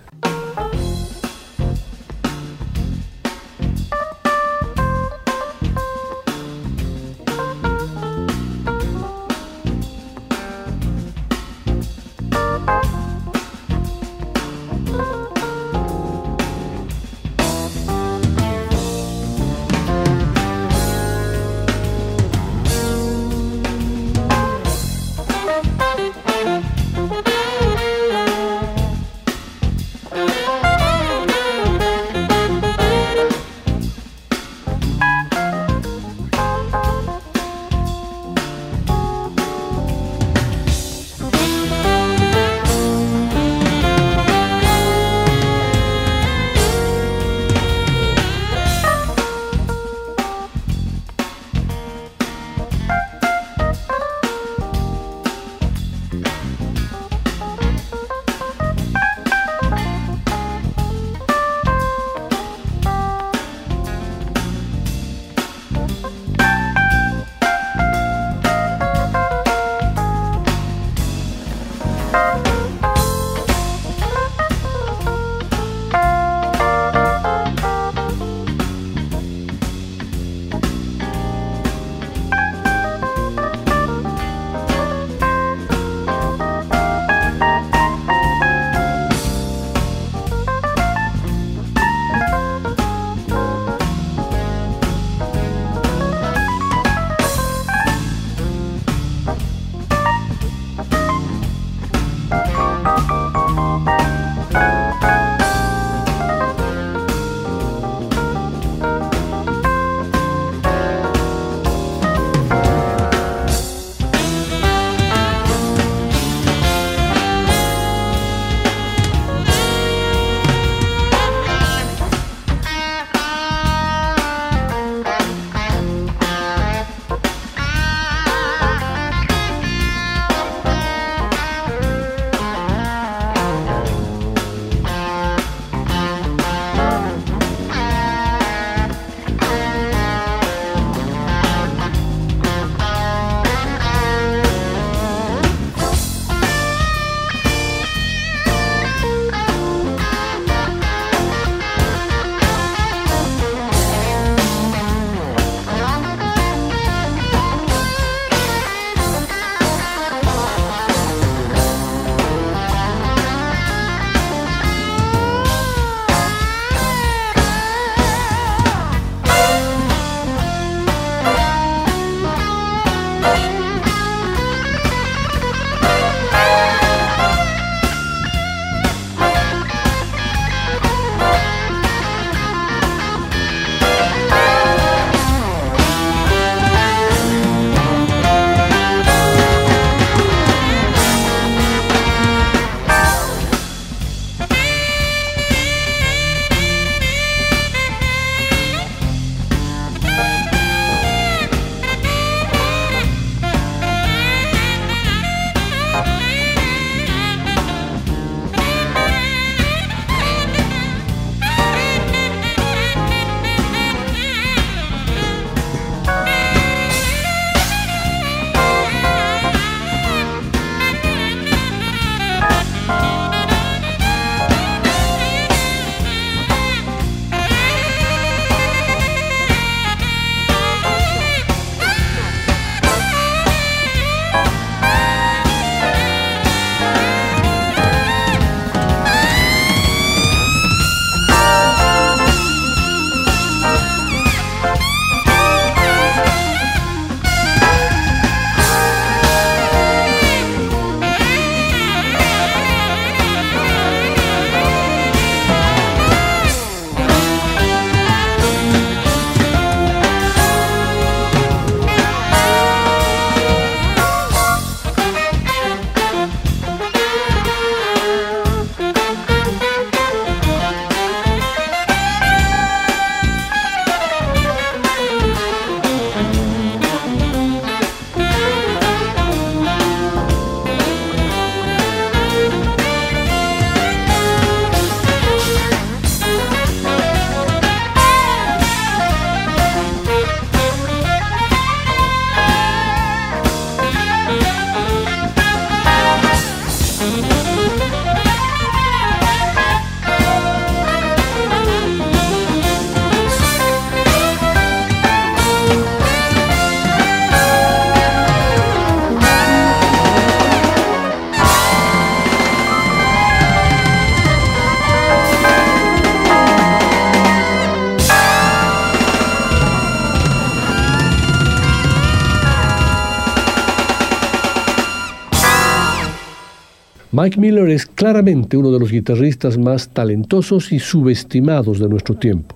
Mike 327.24 327.40
Miller 327.40 327.70
es 327.70 327.86
claramente 327.86 328.58
uno 328.58 328.70
de 328.70 328.80
los 328.80 328.92
guitarristas 328.92 329.58
más 329.58 329.88
talentosos 329.88 330.74
y 330.74 330.80
subestimados 330.80 331.80
de 331.80 331.88
nuestro 331.88 332.16
tiempo. 332.16 332.54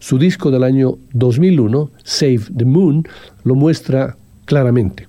Su 0.00 0.18
disco 0.18 0.50
del 0.50 0.64
año 0.64 0.98
2001, 1.12 1.88
Save 2.02 2.40
the 2.56 2.64
Moon, 2.64 3.04
lo 3.44 3.54
muestra 3.54 4.16
claramente. 4.44 5.06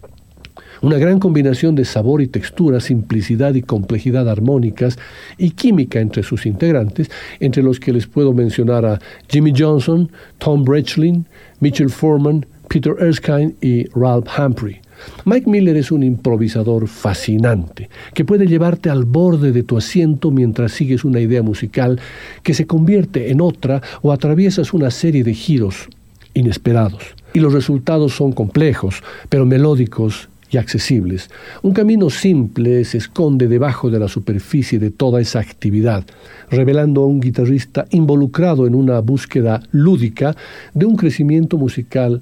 Una 0.84 1.00
gran 1.00 1.20
combinación 1.20 1.74
de 1.74 1.86
sabor 1.86 2.22
y 2.22 2.28
textura, 2.28 2.80
simplicidad 2.80 3.56
y 3.56 3.64
complejidad 3.64 4.30
armónicas 4.30 5.00
y 5.40 5.50
química 5.50 6.00
entre 6.00 6.22
sus 6.22 6.46
integrantes, 6.46 7.10
entre 7.40 7.64
los 7.64 7.80
que 7.80 7.94
les 7.94 8.06
puedo 8.06 8.32
mencionar 8.32 8.86
a 8.86 9.00
Jimmy 9.28 9.54
Johnson, 9.58 10.12
Tom 10.38 10.64
Brechlin, 10.64 11.26
Mitchell 11.62 11.90
Foreman, 11.90 12.46
Peter 12.70 12.94
Erskine 13.00 13.56
y 13.60 13.88
Ralph 13.96 14.28
Humphrey. 14.38 14.83
Mike 15.26 15.50
Miller 15.50 15.78
es 15.78 15.92
un 15.92 16.04
improvisador 16.04 16.88
fascinante, 16.88 17.90
que 18.14 18.26
puede 18.26 18.48
llevarte 18.48 18.90
al 18.90 19.06
borde 19.06 19.52
de 19.52 19.64
tu 19.64 19.78
asiento 19.78 20.32
mientras 20.32 20.72
sigues 20.72 21.04
una 21.04 21.20
idea 21.20 21.44
musical 21.44 22.00
que 22.44 22.54
se 22.54 22.68
convierte 22.68 23.32
en 23.32 23.42
otra 23.42 23.82
o 24.02 24.12
atraviesas 24.12 24.74
una 24.74 24.92
serie 24.92 25.24
de 25.24 25.34
giros 25.34 25.88
inesperados. 26.34 27.04
Y 27.34 27.40
los 27.40 27.54
resultados 27.54 28.16
son 28.16 28.32
complejos, 28.32 29.04
pero 29.30 29.46
melódicos 29.46 30.30
accesibles. 30.58 31.30
Un 31.62 31.74
camino 31.74 32.10
simple 32.10 32.84
se 32.86 32.98
esconde 32.98 33.48
debajo 33.48 33.90
de 33.90 34.00
la 34.00 34.08
superficie 34.08 34.80
de 34.80 34.92
toda 34.92 35.22
esa 35.22 35.40
actividad, 35.40 36.04
revelando 36.50 37.04
a 37.04 37.08
un 37.08 37.20
guitarrista 37.20 37.86
involucrado 37.92 38.68
en 38.68 38.76
una 38.76 39.00
búsqueda 39.00 39.62
lúdica 39.72 40.36
de 40.74 40.86
un 40.86 40.96
crecimiento 40.96 41.58
musical 41.58 42.22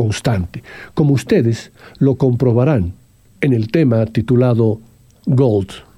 constante, 0.00 0.62
como 0.94 1.12
ustedes 1.12 1.72
lo 1.98 2.14
comprobarán 2.14 2.94
en 3.42 3.52
el 3.52 3.70
tema 3.70 4.06
titulado 4.06 4.80
Gold. 5.26 5.89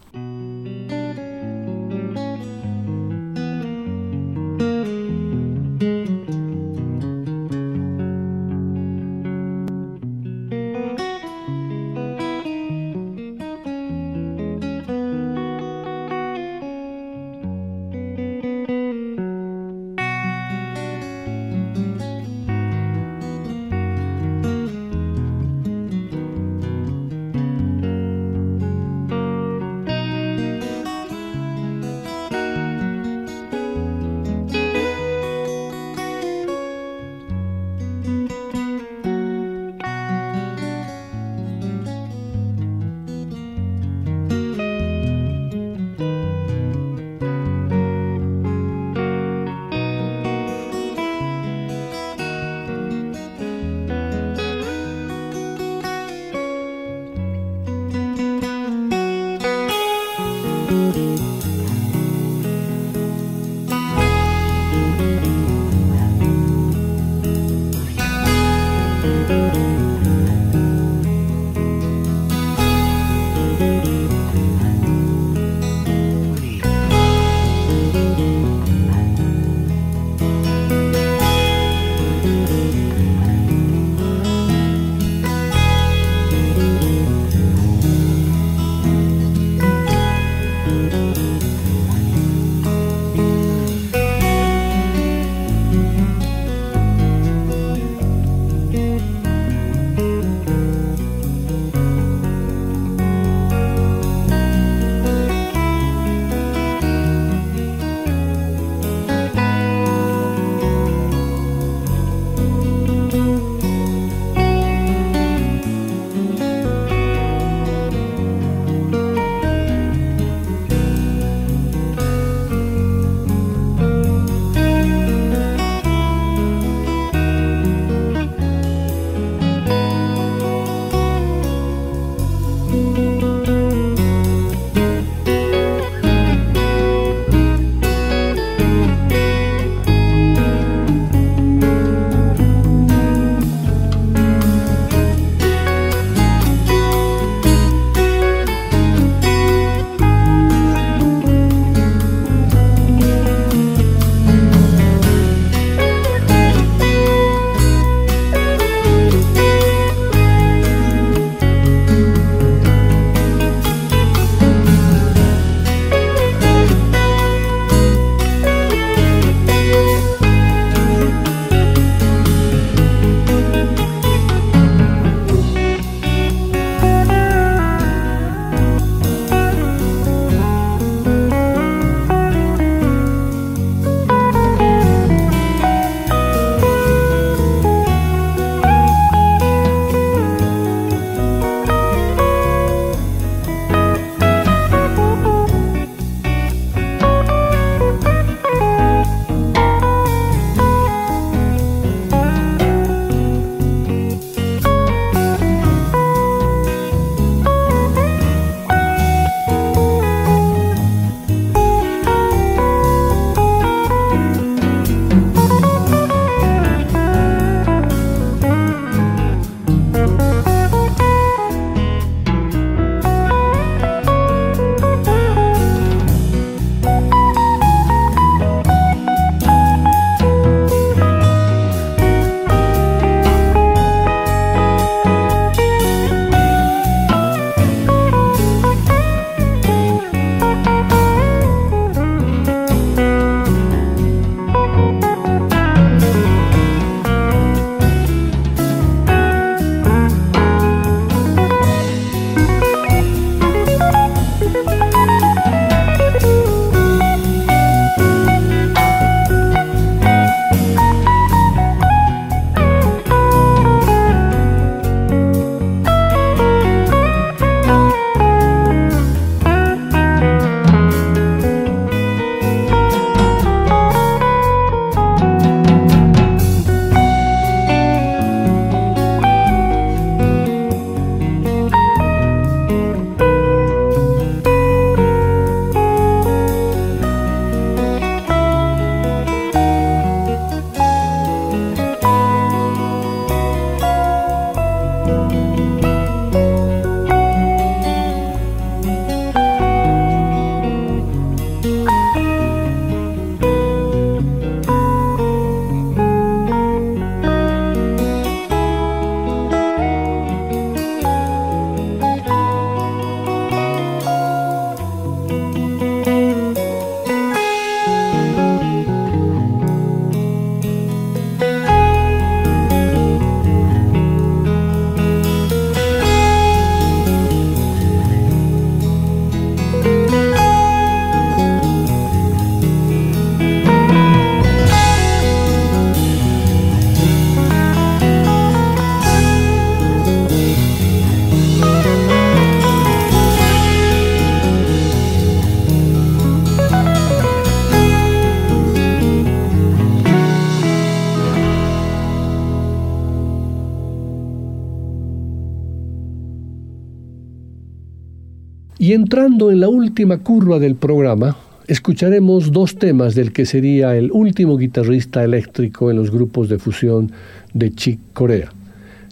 Entrando 358.95 359.51
en 359.51 359.61
la 359.61 359.71
última 359.71 360.19
curva 360.19 360.59
del 360.59 360.75
programa, 360.75 361.35
escucharemos 361.67 362.53
dos 362.53 362.77
temas 362.77 363.15
del 363.15 363.33
que 363.33 363.47
sería 363.47 363.97
el 363.97 364.13
último 364.13 364.59
guitarrista 364.59 365.25
eléctrico 365.25 365.91
en 365.91 365.97
los 365.97 366.11
grupos 366.11 366.51
de 366.51 366.59
fusión 366.59 367.11
de 367.55 367.73
Chick 367.73 367.99
Corea, 368.13 368.53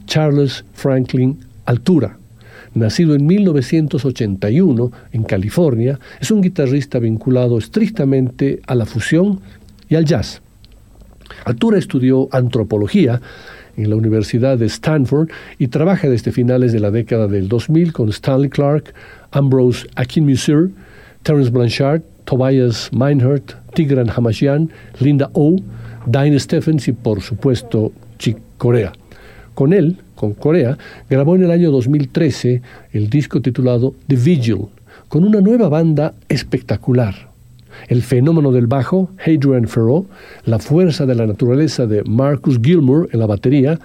Charles 0.04 0.66
Franklin 0.74 1.38
Altura. 1.64 2.18
Nacido 2.74 3.14
en 3.14 3.24
1981 3.24 4.92
en 5.12 5.22
California, 5.22 5.98
es 6.20 6.30
un 6.30 6.42
guitarrista 6.42 6.98
vinculado 6.98 7.56
estrictamente 7.56 8.60
a 8.66 8.74
la 8.74 8.84
fusión 8.84 9.40
y 9.88 9.94
al 9.94 10.04
jazz. 10.04 10.42
Altura 11.46 11.78
estudió 11.78 12.28
antropología 12.32 13.22
en 13.82 13.90
la 13.90 13.96
Universidad 13.96 14.58
de 14.58 14.66
Stanford 14.66 15.28
y 15.58 15.68
trabaja 15.68 16.08
desde 16.08 16.32
finales 16.32 16.72
de 16.72 16.80
la 16.80 16.90
década 16.90 17.26
del 17.28 17.48
2000 17.48 17.92
con 17.92 18.08
Stanley 18.08 18.50
Clark, 18.50 18.94
Ambrose 19.30 19.86
Akinmusir, 19.96 20.70
Terence 21.22 21.50
Blanchard, 21.50 22.02
Tobias 22.24 22.90
Meinhardt, 22.92 23.54
Tigran 23.74 24.10
Hamashian, 24.10 24.70
Linda 25.00 25.30
O, 25.32 25.56
Diane 26.06 26.38
Stephens 26.38 26.88
y 26.88 26.92
por 26.92 27.20
supuesto 27.20 27.92
Chick 28.18 28.38
Corea. 28.58 28.92
Con 29.54 29.72
él, 29.72 29.96
con 30.14 30.34
Corea, 30.34 30.78
grabó 31.08 31.36
en 31.36 31.44
el 31.44 31.50
año 31.50 31.70
2013 31.70 32.62
el 32.92 33.10
disco 33.10 33.40
titulado 33.40 33.94
The 34.06 34.16
Vigil, 34.16 34.66
con 35.08 35.24
una 35.24 35.40
nueva 35.40 35.68
banda 35.68 36.14
espectacular. 36.28 37.29
El 37.88 38.02
fenómeno 38.02 38.52
del 38.52 38.66
bajo, 38.66 39.10
Hadrian 39.18 39.68
Ferro, 39.68 40.06
la 40.44 40.58
fuerza 40.58 41.06
de 41.06 41.14
la 41.14 41.26
naturaleza 41.26 41.86
de 41.86 42.02
Marcus 42.04 42.60
Gilmour 42.62 43.08
en 43.12 43.20
la 43.20 43.26
batería, 43.26 43.78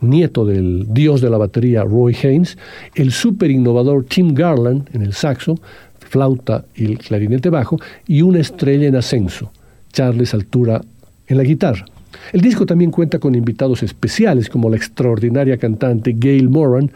nieto 0.00 0.44
del 0.44 0.86
dios 0.88 1.20
de 1.20 1.30
la 1.30 1.38
batería 1.38 1.84
Roy 1.84 2.16
Haynes, 2.22 2.56
el 2.94 3.12
super 3.12 3.50
innovador 3.50 4.04
Tim 4.04 4.34
Garland 4.34 4.88
en 4.94 5.02
el 5.02 5.12
saxo, 5.12 5.58
flauta 5.98 6.64
y 6.74 6.86
el 6.86 6.98
clarinete 6.98 7.50
bajo, 7.50 7.78
y 8.06 8.22
una 8.22 8.40
estrella 8.40 8.88
en 8.88 8.96
ascenso, 8.96 9.50
Charles 9.92 10.34
Altura 10.34 10.80
en 11.26 11.36
la 11.36 11.44
guitarra. 11.44 11.84
El 12.32 12.40
disco 12.40 12.66
también 12.66 12.90
cuenta 12.90 13.18
con 13.18 13.34
invitados 13.34 13.82
especiales 13.82 14.48
como 14.48 14.68
la 14.68 14.76
extraordinaria 14.76 15.56
cantante 15.58 16.14
Gail 16.18 16.48
Moran, 16.48 16.90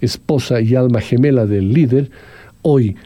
esposa 0.00 0.60
y 0.60 0.74
alma 0.74 1.00
gemela 1.00 1.46
del 1.46 1.72
líder, 1.72 2.10
hoy 2.62 2.96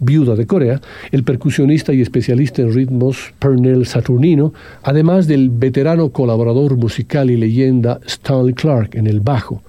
viuda 0.00 0.36
de 0.36 0.46
Corea, 0.46 0.80
el 1.10 1.24
percusionista 1.24 1.92
y 1.92 2.00
especialista 2.00 2.62
en 2.62 2.72
ritmos 2.72 3.32
Pernell 3.38 3.86
Saturnino, 3.86 4.52
además 4.82 5.26
del 5.26 5.50
veterano 5.50 6.10
colaborador 6.10 6.76
musical 6.76 7.30
y 7.30 7.36
leyenda 7.36 8.00
Stanley 8.06 8.54
Clark 8.54 8.94
en 8.94 9.06
el 9.06 9.20
bajo. 9.20 9.62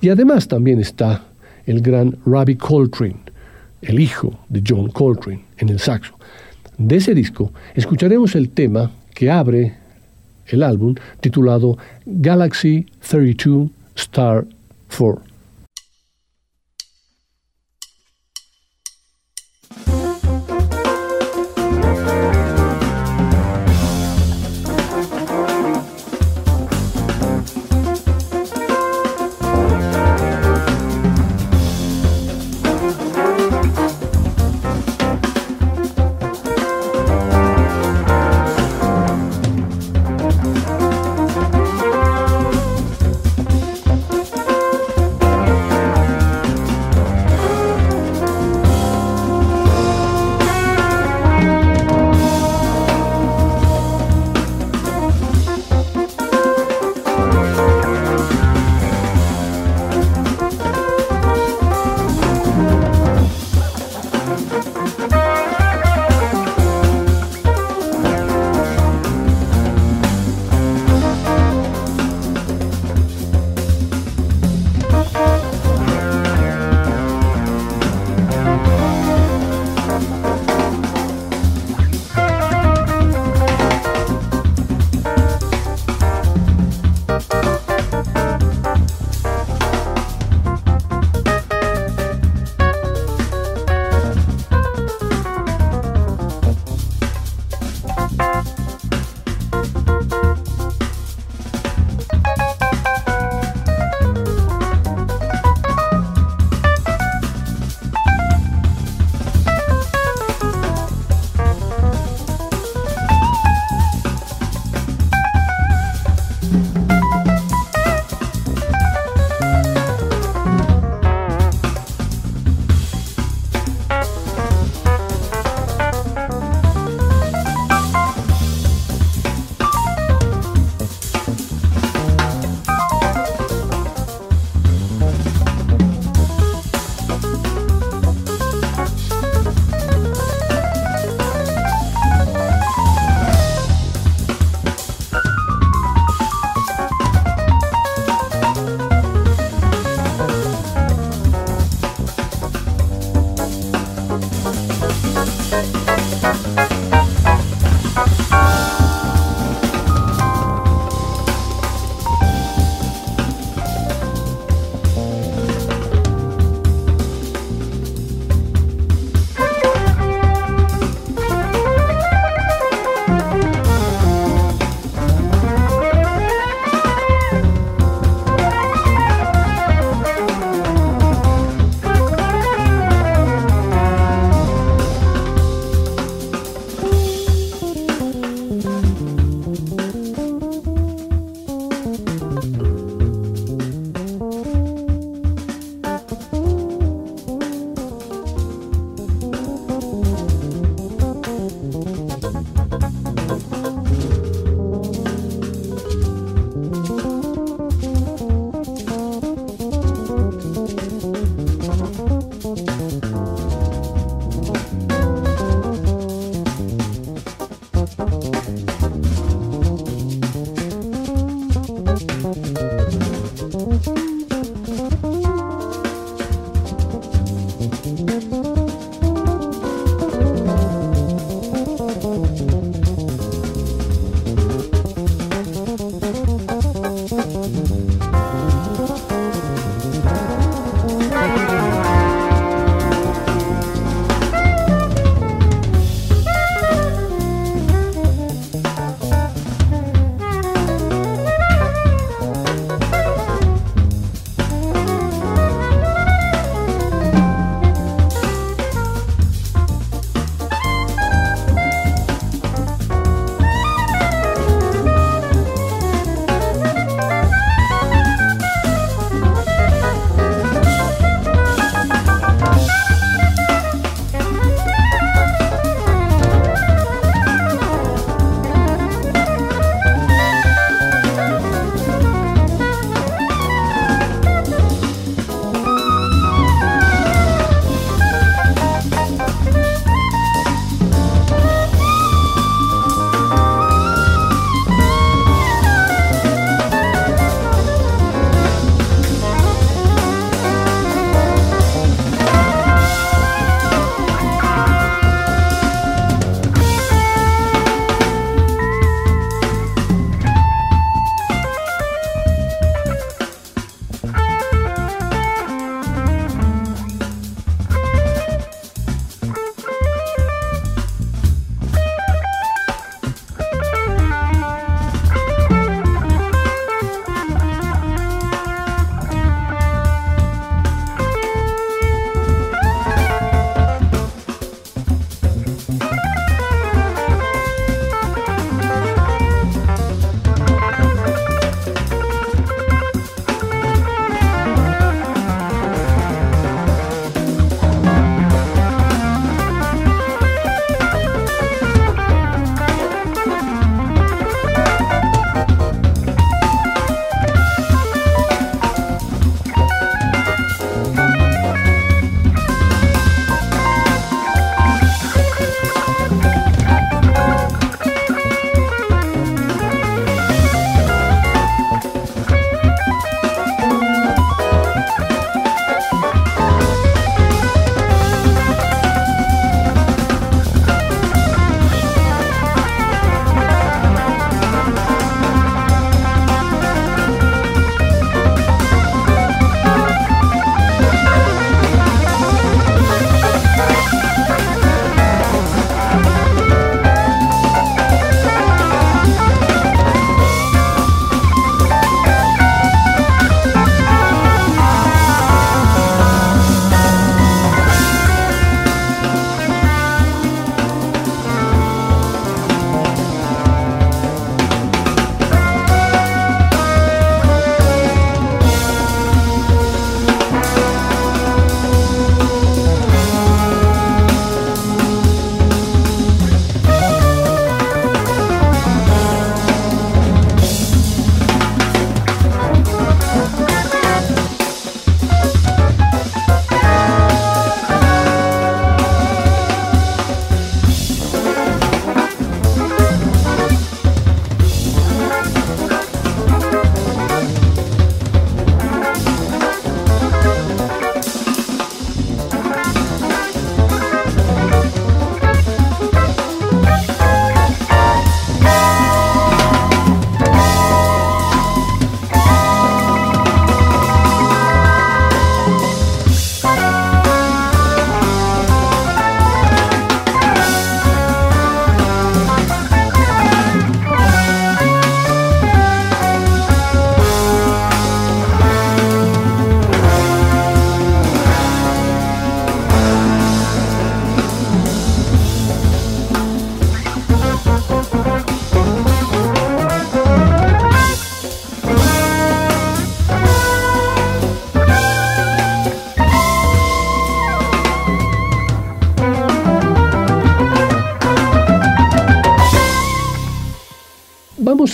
Y 0.00 0.08
además 0.08 0.48
también 0.48 0.80
está 0.80 1.24
el 1.66 1.80
gran 1.80 2.16
Robbie 2.24 2.56
Coltrane, 2.56 3.16
el 3.82 4.00
hijo 4.00 4.38
de 4.48 4.62
John 4.66 4.88
Coltrane, 4.90 5.44
en 5.58 5.68
el 5.68 5.78
saxo. 5.78 6.14
De 6.78 6.96
ese 6.96 7.14
disco 7.14 7.52
escucharemos 7.74 8.34
el 8.36 8.50
tema 8.50 8.90
que 9.14 9.30
abre 9.30 9.74
el 10.46 10.62
álbum 10.62 10.94
titulado 11.20 11.76
Galaxy 12.06 12.86
32 13.00 13.70
Star 13.96 14.46
4. 14.96 15.27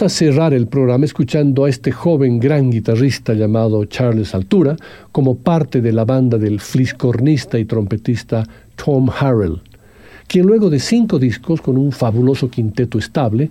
A 0.01 0.09
cerrar 0.09 0.53
el 0.53 0.67
programa 0.67 1.05
escuchando 1.05 1.65
a 1.65 1.69
este 1.69 1.93
joven 1.93 2.41
gran 2.41 2.69
guitarrista 2.69 3.33
llamado 3.33 3.85
Charles 3.85 4.35
Altura 4.35 4.77
como 5.13 5.37
parte 5.37 5.81
de 5.81 5.93
la 5.93 6.05
banda 6.05 6.37
del 6.37 6.59
fliscornista 6.59 7.61
y 7.61 7.65
trompetista 7.65 8.45
Tom 8.75 9.09
Harrell, 9.09 9.63
quien 10.27 10.47
luego 10.47 10.69
de 10.69 10.81
cinco 10.81 11.21
discos 11.21 11.61
con 11.61 11.79
un 11.79 11.93
fabuloso 11.93 12.51
quinteto 12.51 12.99
estable, 12.99 13.51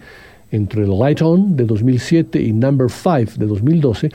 entre 0.52 0.86
Light 0.86 1.22
On 1.22 1.56
de 1.56 1.64
2007 1.64 2.42
y 2.42 2.52
Number 2.52 2.90
5 2.92 3.32
de 3.38 3.46
2012, 3.46 4.10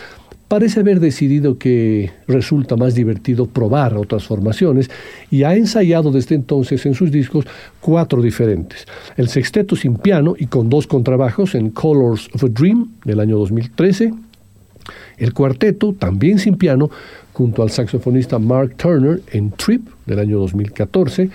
parece 0.48 0.80
haber 0.80 0.98
decidido 0.98 1.58
que 1.58 2.10
resulta 2.26 2.76
más 2.76 2.94
divertido 2.94 3.46
probar 3.46 3.96
otras 3.96 4.24
formaciones 4.24 4.90
y 5.30 5.42
ha 5.42 5.54
ensayado 5.54 6.10
desde 6.10 6.34
entonces 6.34 6.84
en 6.86 6.94
sus 6.94 7.12
discos 7.12 7.44
cuatro 7.80 8.22
diferentes. 8.22 8.86
El 9.16 9.28
sexteto 9.28 9.76
sin 9.76 9.96
piano 9.96 10.34
y 10.38 10.46
con 10.46 10.70
dos 10.70 10.86
contrabajos 10.86 11.54
en 11.54 11.70
Colors 11.70 12.28
of 12.34 12.44
a 12.44 12.48
Dream 12.48 12.88
del 13.04 13.20
año 13.20 13.38
2013, 13.38 14.12
el 15.18 15.34
cuarteto 15.34 15.92
también 15.92 16.38
sin 16.38 16.56
piano 16.56 16.90
junto 17.34 17.62
al 17.62 17.70
saxofonista 17.70 18.38
Mark 18.38 18.74
Turner 18.76 19.20
en 19.32 19.50
Trip 19.50 19.86
del 20.06 20.18
año 20.18 20.38
2014, 20.38 21.28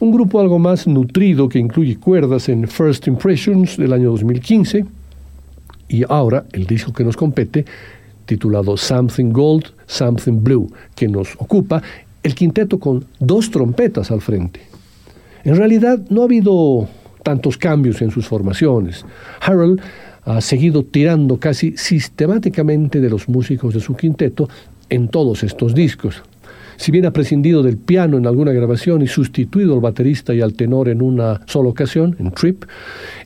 un 0.00 0.12
grupo 0.12 0.40
algo 0.40 0.58
más 0.58 0.86
nutrido 0.86 1.48
que 1.48 1.58
incluye 1.58 1.96
cuerdas 1.96 2.48
en 2.48 2.68
First 2.68 3.06
Impressions 3.06 3.78
del 3.78 3.94
año 3.94 4.10
2015 4.10 4.84
y 5.88 6.04
ahora 6.08 6.44
el 6.52 6.66
disco 6.66 6.92
que 6.92 7.04
nos 7.04 7.16
compete 7.16 7.64
titulado 8.32 8.78
Something 8.78 9.30
Gold, 9.30 9.66
Something 9.86 10.42
Blue, 10.42 10.72
que 10.94 11.06
nos 11.06 11.34
ocupa, 11.36 11.82
el 12.22 12.34
quinteto 12.34 12.78
con 12.78 13.04
dos 13.18 13.50
trompetas 13.50 14.10
al 14.10 14.22
frente. 14.22 14.60
En 15.44 15.56
realidad 15.56 15.98
no 16.08 16.22
ha 16.22 16.24
habido 16.24 16.88
tantos 17.22 17.58
cambios 17.58 18.00
en 18.00 18.10
sus 18.10 18.26
formaciones. 18.26 19.04
Harold 19.40 19.80
ha 20.24 20.40
seguido 20.40 20.82
tirando 20.84 21.38
casi 21.38 21.76
sistemáticamente 21.76 23.00
de 23.00 23.10
los 23.10 23.28
músicos 23.28 23.74
de 23.74 23.80
su 23.80 23.94
quinteto 23.96 24.48
en 24.88 25.08
todos 25.08 25.42
estos 25.42 25.74
discos. 25.74 26.22
Si 26.76 26.90
bien 26.90 27.06
ha 27.06 27.12
prescindido 27.12 27.62
del 27.62 27.76
piano 27.76 28.18
en 28.18 28.26
alguna 28.26 28.52
grabación 28.52 29.02
y 29.02 29.06
sustituido 29.06 29.74
al 29.74 29.80
baterista 29.80 30.34
y 30.34 30.40
al 30.40 30.54
tenor 30.54 30.88
en 30.88 31.02
una 31.02 31.40
sola 31.46 31.68
ocasión, 31.68 32.16
en 32.18 32.30
Trip, 32.32 32.64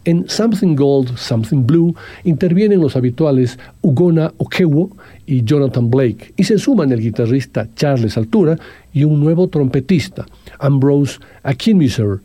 en 0.04 0.28
Something 0.28 0.74
Gold, 0.74 1.16
Something 1.16 1.66
Blue 1.66 1.94
intervienen 2.24 2.80
los 2.80 2.96
habituales 2.96 3.58
Ugona 3.82 4.32
Okewo 4.36 4.90
y 5.26 5.42
Jonathan 5.44 5.90
Blake, 5.90 6.32
y 6.36 6.44
se 6.44 6.58
suman 6.58 6.92
el 6.92 7.00
guitarrista 7.00 7.68
Charles 7.74 8.16
Altura 8.16 8.56
y 8.92 9.04
un 9.04 9.20
nuevo 9.20 9.48
trompetista, 9.48 10.26
Ambrose 10.58 11.18
Akinmuser. 11.42 12.20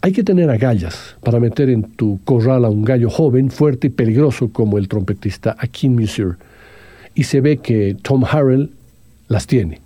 Hay 0.00 0.12
que 0.12 0.22
tener 0.22 0.50
agallas 0.50 1.16
para 1.22 1.40
meter 1.40 1.70
en 1.70 1.82
tu 1.82 2.20
corral 2.24 2.64
a 2.64 2.68
un 2.68 2.84
gallo 2.84 3.08
joven, 3.08 3.50
fuerte 3.50 3.86
y 3.86 3.90
peligroso 3.90 4.50
como 4.52 4.76
el 4.78 4.86
trompetista 4.86 5.56
Akinmuser. 5.58 6.36
Y 7.14 7.24
se 7.24 7.40
ve 7.40 7.56
que 7.56 7.96
Tom 8.02 8.24
Harrell 8.24 8.70
las 9.28 9.46
tiene. 9.46 9.83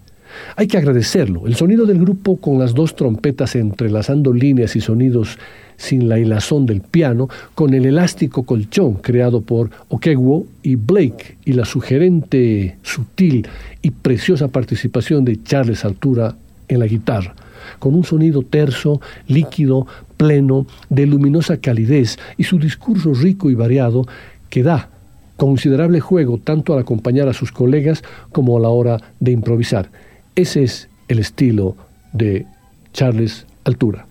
Hay 0.57 0.66
que 0.66 0.78
agradecerlo. 0.78 1.47
El 1.47 1.55
sonido 1.55 1.86
del 1.86 1.99
grupo 1.99 2.36
con 2.36 2.59
las 2.59 2.74
dos 2.74 2.97
trompetas 2.97 3.55
entrelazando 3.57 4.32
líneas 4.32 4.76
y 4.76 4.80
sonidos 4.80 5.39
sin 5.78 6.09
la 6.09 6.18
hilazón 6.18 6.66
del 6.66 6.80
piano, 6.80 7.28
con 7.55 7.72
el 7.72 7.86
elástico 7.86 8.43
colchón 8.43 8.95
creado 8.95 9.41
por 9.41 9.70
Okegwo 9.89 10.47
y 10.62 10.74
Blake 10.74 11.39
y 11.45 11.53
la 11.53 11.64
sugerente, 11.64 12.76
sutil 12.82 13.47
y 13.80 13.93
preciosa 13.93 14.49
participación 14.49 15.24
de 15.24 15.43
Charles 15.43 15.84
Altura 15.84 16.34
en 16.66 16.80
la 16.80 16.86
guitarra, 16.86 17.34
con 17.78 17.95
un 17.95 18.05
sonido 18.05 18.43
terso, 18.43 19.01
líquido, 19.28 19.86
pleno, 20.16 20.66
de 20.91 21.07
luminosa 21.07 21.59
calidez 21.59 22.18
y 22.36 22.43
su 22.43 22.59
discurso 22.59 23.14
rico 23.14 23.49
y 23.49 23.55
variado 23.55 24.05
que 24.51 24.64
da 24.64 24.91
considerable 25.36 26.01
juego 26.01 26.39
tanto 26.39 26.74
al 26.74 26.80
acompañar 26.80 27.28
a 27.28 27.32
sus 27.32 27.53
colegas 27.53 28.03
como 28.32 28.59
a 28.59 28.61
la 28.61 28.68
hora 28.68 29.01
de 29.20 29.30
improvisar. 29.30 29.89
Ese 30.39 30.62
es 30.62 30.89
el 31.09 31.18
estilo 31.18 31.74
de 32.12 32.47
Charles 32.93 33.45
Altura. 33.64 34.08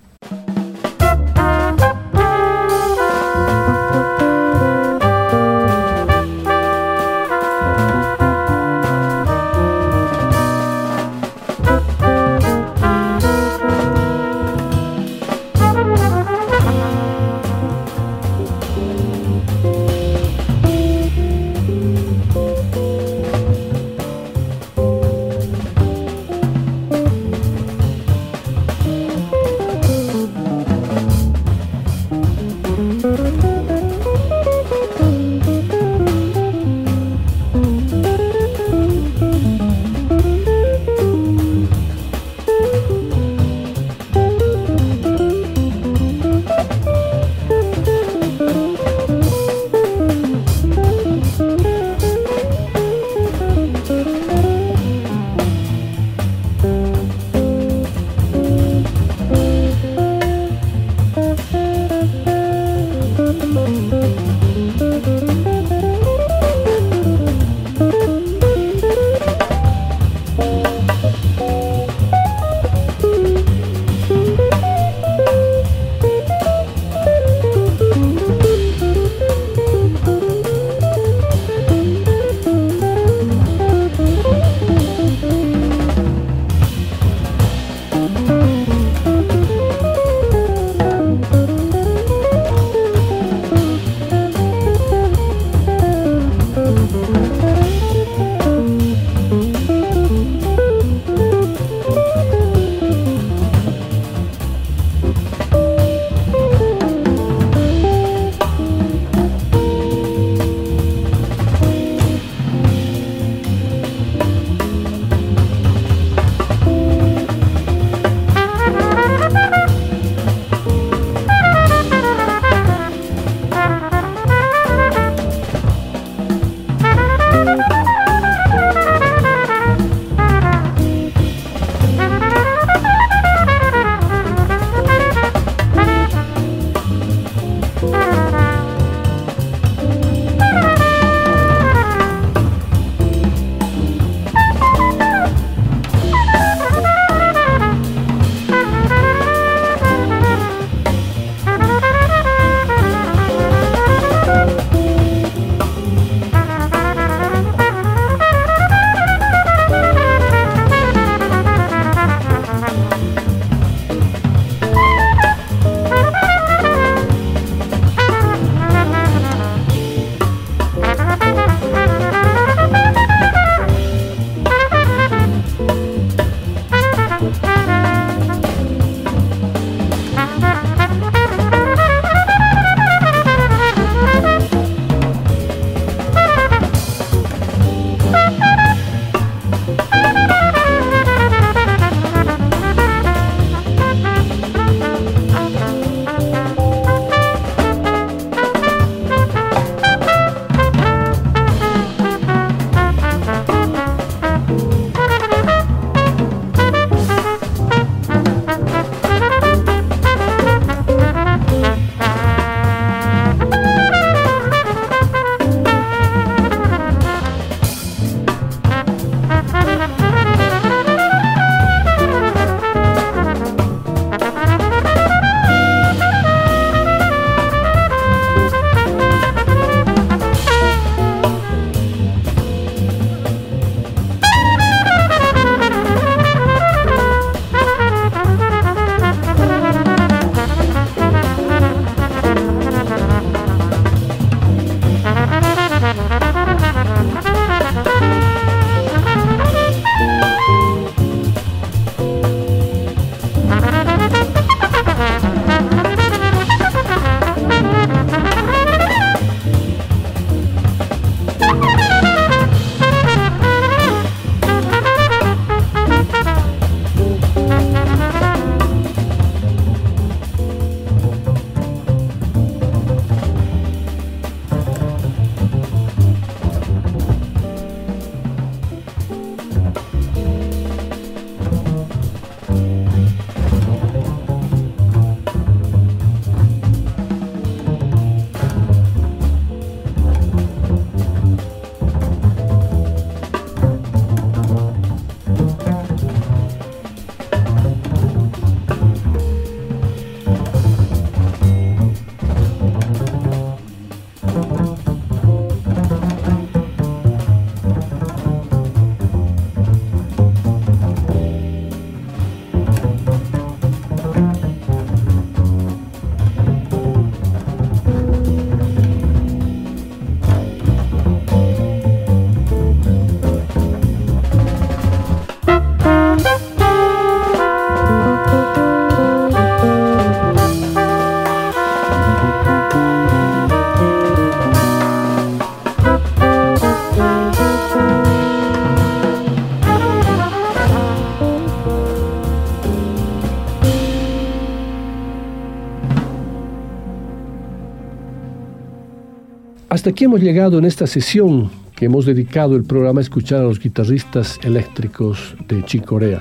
Hasta 349.77 349.91
aquí 349.91 350.05
hemos 350.05 350.21
llegado 350.21 350.57
en 350.57 350.65
esta 350.65 350.87
sesión 350.87 351.51
que 351.75 351.85
hemos 351.85 352.07
dedicado 352.07 352.55
el 352.55 352.63
programa 352.63 352.99
a 352.99 353.03
escuchar 353.03 353.41
a 353.41 353.43
los 353.43 353.59
guitarristas 353.59 354.39
eléctricos 354.41 355.35
de 355.47 355.63
Chicorea. 355.65 356.19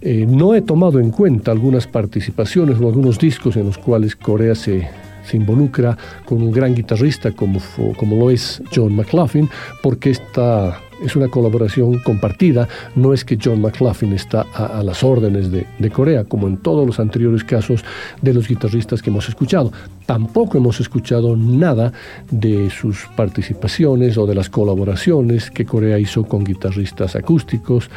Eh, 0.00 0.26
no 0.28 0.54
he 0.54 0.62
tomado 0.62 1.00
en 1.00 1.10
cuenta 1.10 1.50
algunas 1.50 1.88
participaciones 1.88 2.78
o 2.78 2.86
algunos 2.86 3.18
discos 3.18 3.56
en 3.56 3.66
los 3.66 3.78
cuales 3.78 4.14
Corea 4.14 4.54
se, 4.54 4.88
se 5.28 5.36
involucra 5.36 5.96
con 6.24 6.42
un 6.42 6.50
gran 6.50 6.74
guitarrista 6.74 7.32
como, 7.32 7.60
como 7.96 8.16
lo 8.16 8.30
es 8.30 8.62
John 8.74 8.94
McLaughlin, 8.96 9.48
porque 9.82 10.10
esta 10.10 10.80
es 11.04 11.14
una 11.14 11.28
colaboración 11.28 11.98
compartida, 12.00 12.68
no 12.96 13.12
es 13.12 13.24
que 13.24 13.38
John 13.42 13.60
McLaughlin 13.60 14.14
está 14.14 14.46
a, 14.52 14.82
las 14.82 15.04
órdenes 15.04 15.50
de, 15.50 15.64
de, 15.78 15.90
Corea, 15.90 16.24
como 16.24 16.48
en 16.48 16.56
todos 16.56 16.86
los 16.86 16.98
anteriores 16.98 17.44
casos 17.44 17.84
de 18.20 18.34
los 18.34 18.48
guitarristas 18.48 19.00
que 19.00 19.10
hemos 19.10 19.28
escuchado. 19.28 19.72
Tampoco 20.06 20.58
hemos 20.58 20.80
escuchado 20.80 21.36
nada 21.36 21.92
de 22.30 22.70
sus 22.70 23.06
participaciones 23.16 24.18
o 24.18 24.26
de 24.26 24.34
las 24.34 24.50
colaboraciones 24.50 25.50
que 25.50 25.64
Corea 25.64 25.98
hizo 25.98 26.24
con 26.24 26.42
guitarristas 26.42 27.14
acústicos 27.14 27.90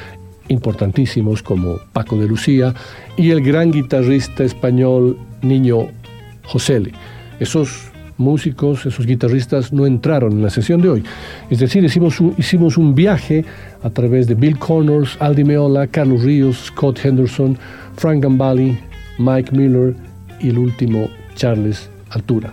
importantísimos 0.47 1.41
como 1.41 1.77
Paco 1.93 2.17
de 2.17 2.27
Lucía 2.27 2.73
y 3.17 3.31
el 3.31 3.41
gran 3.41 3.71
guitarrista 3.71 4.43
español 4.43 5.17
Niño 5.41 5.87
Josele. 6.43 6.91
Esos 7.41 7.91
músicos, 8.17 8.85
esos 8.85 9.05
guitarristas 9.05 9.73
no 9.73 9.85
entraron 9.85 10.33
en 10.33 10.43
la 10.43 10.49
sesión 10.49 10.81
de 10.81 10.89
hoy. 10.89 11.03
Es 11.49 11.59
decir, 11.59 11.83
hicimos 11.83 12.77
un, 12.77 12.95
viaje 12.95 13.43
a 13.83 13.89
través 13.89 14.27
de 14.27 14.35
Bill 14.35 14.57
Connors, 14.59 15.17
Aldi 15.19 15.43
Meola, 15.43 15.87
Carlos 15.87 16.23
Ríos, 16.23 16.65
Scott 16.67 17.03
Henderson, 17.03 17.57
Frank 17.97 18.23
Gambale, 18.23 18.79
Mike 19.17 19.51
Miller 19.55 19.95
y 20.39 20.49
el 20.49 20.59
último 20.59 21.09
Charles 21.35 21.89
Altura. 22.11 22.51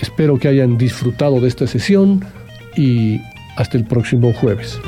Espero 0.00 0.38
que 0.38 0.48
hayan 0.48 0.78
disfrutado 0.78 1.40
de 1.40 1.48
esta 1.48 1.66
sesión 1.66 2.24
y 2.76 3.20
hasta 3.56 3.76
el 3.76 3.84
próximo 3.84 4.32
jueves. 4.32 4.80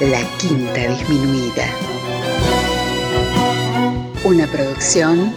La 0.00 0.20
Quinta 0.38 0.88
Disminuida. 0.88 1.66
Una 4.24 4.46
producción 4.46 5.32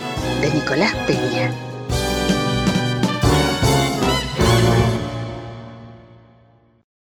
de 0.45 0.53
Nicolás 0.53 0.93
Peña. 1.07 1.74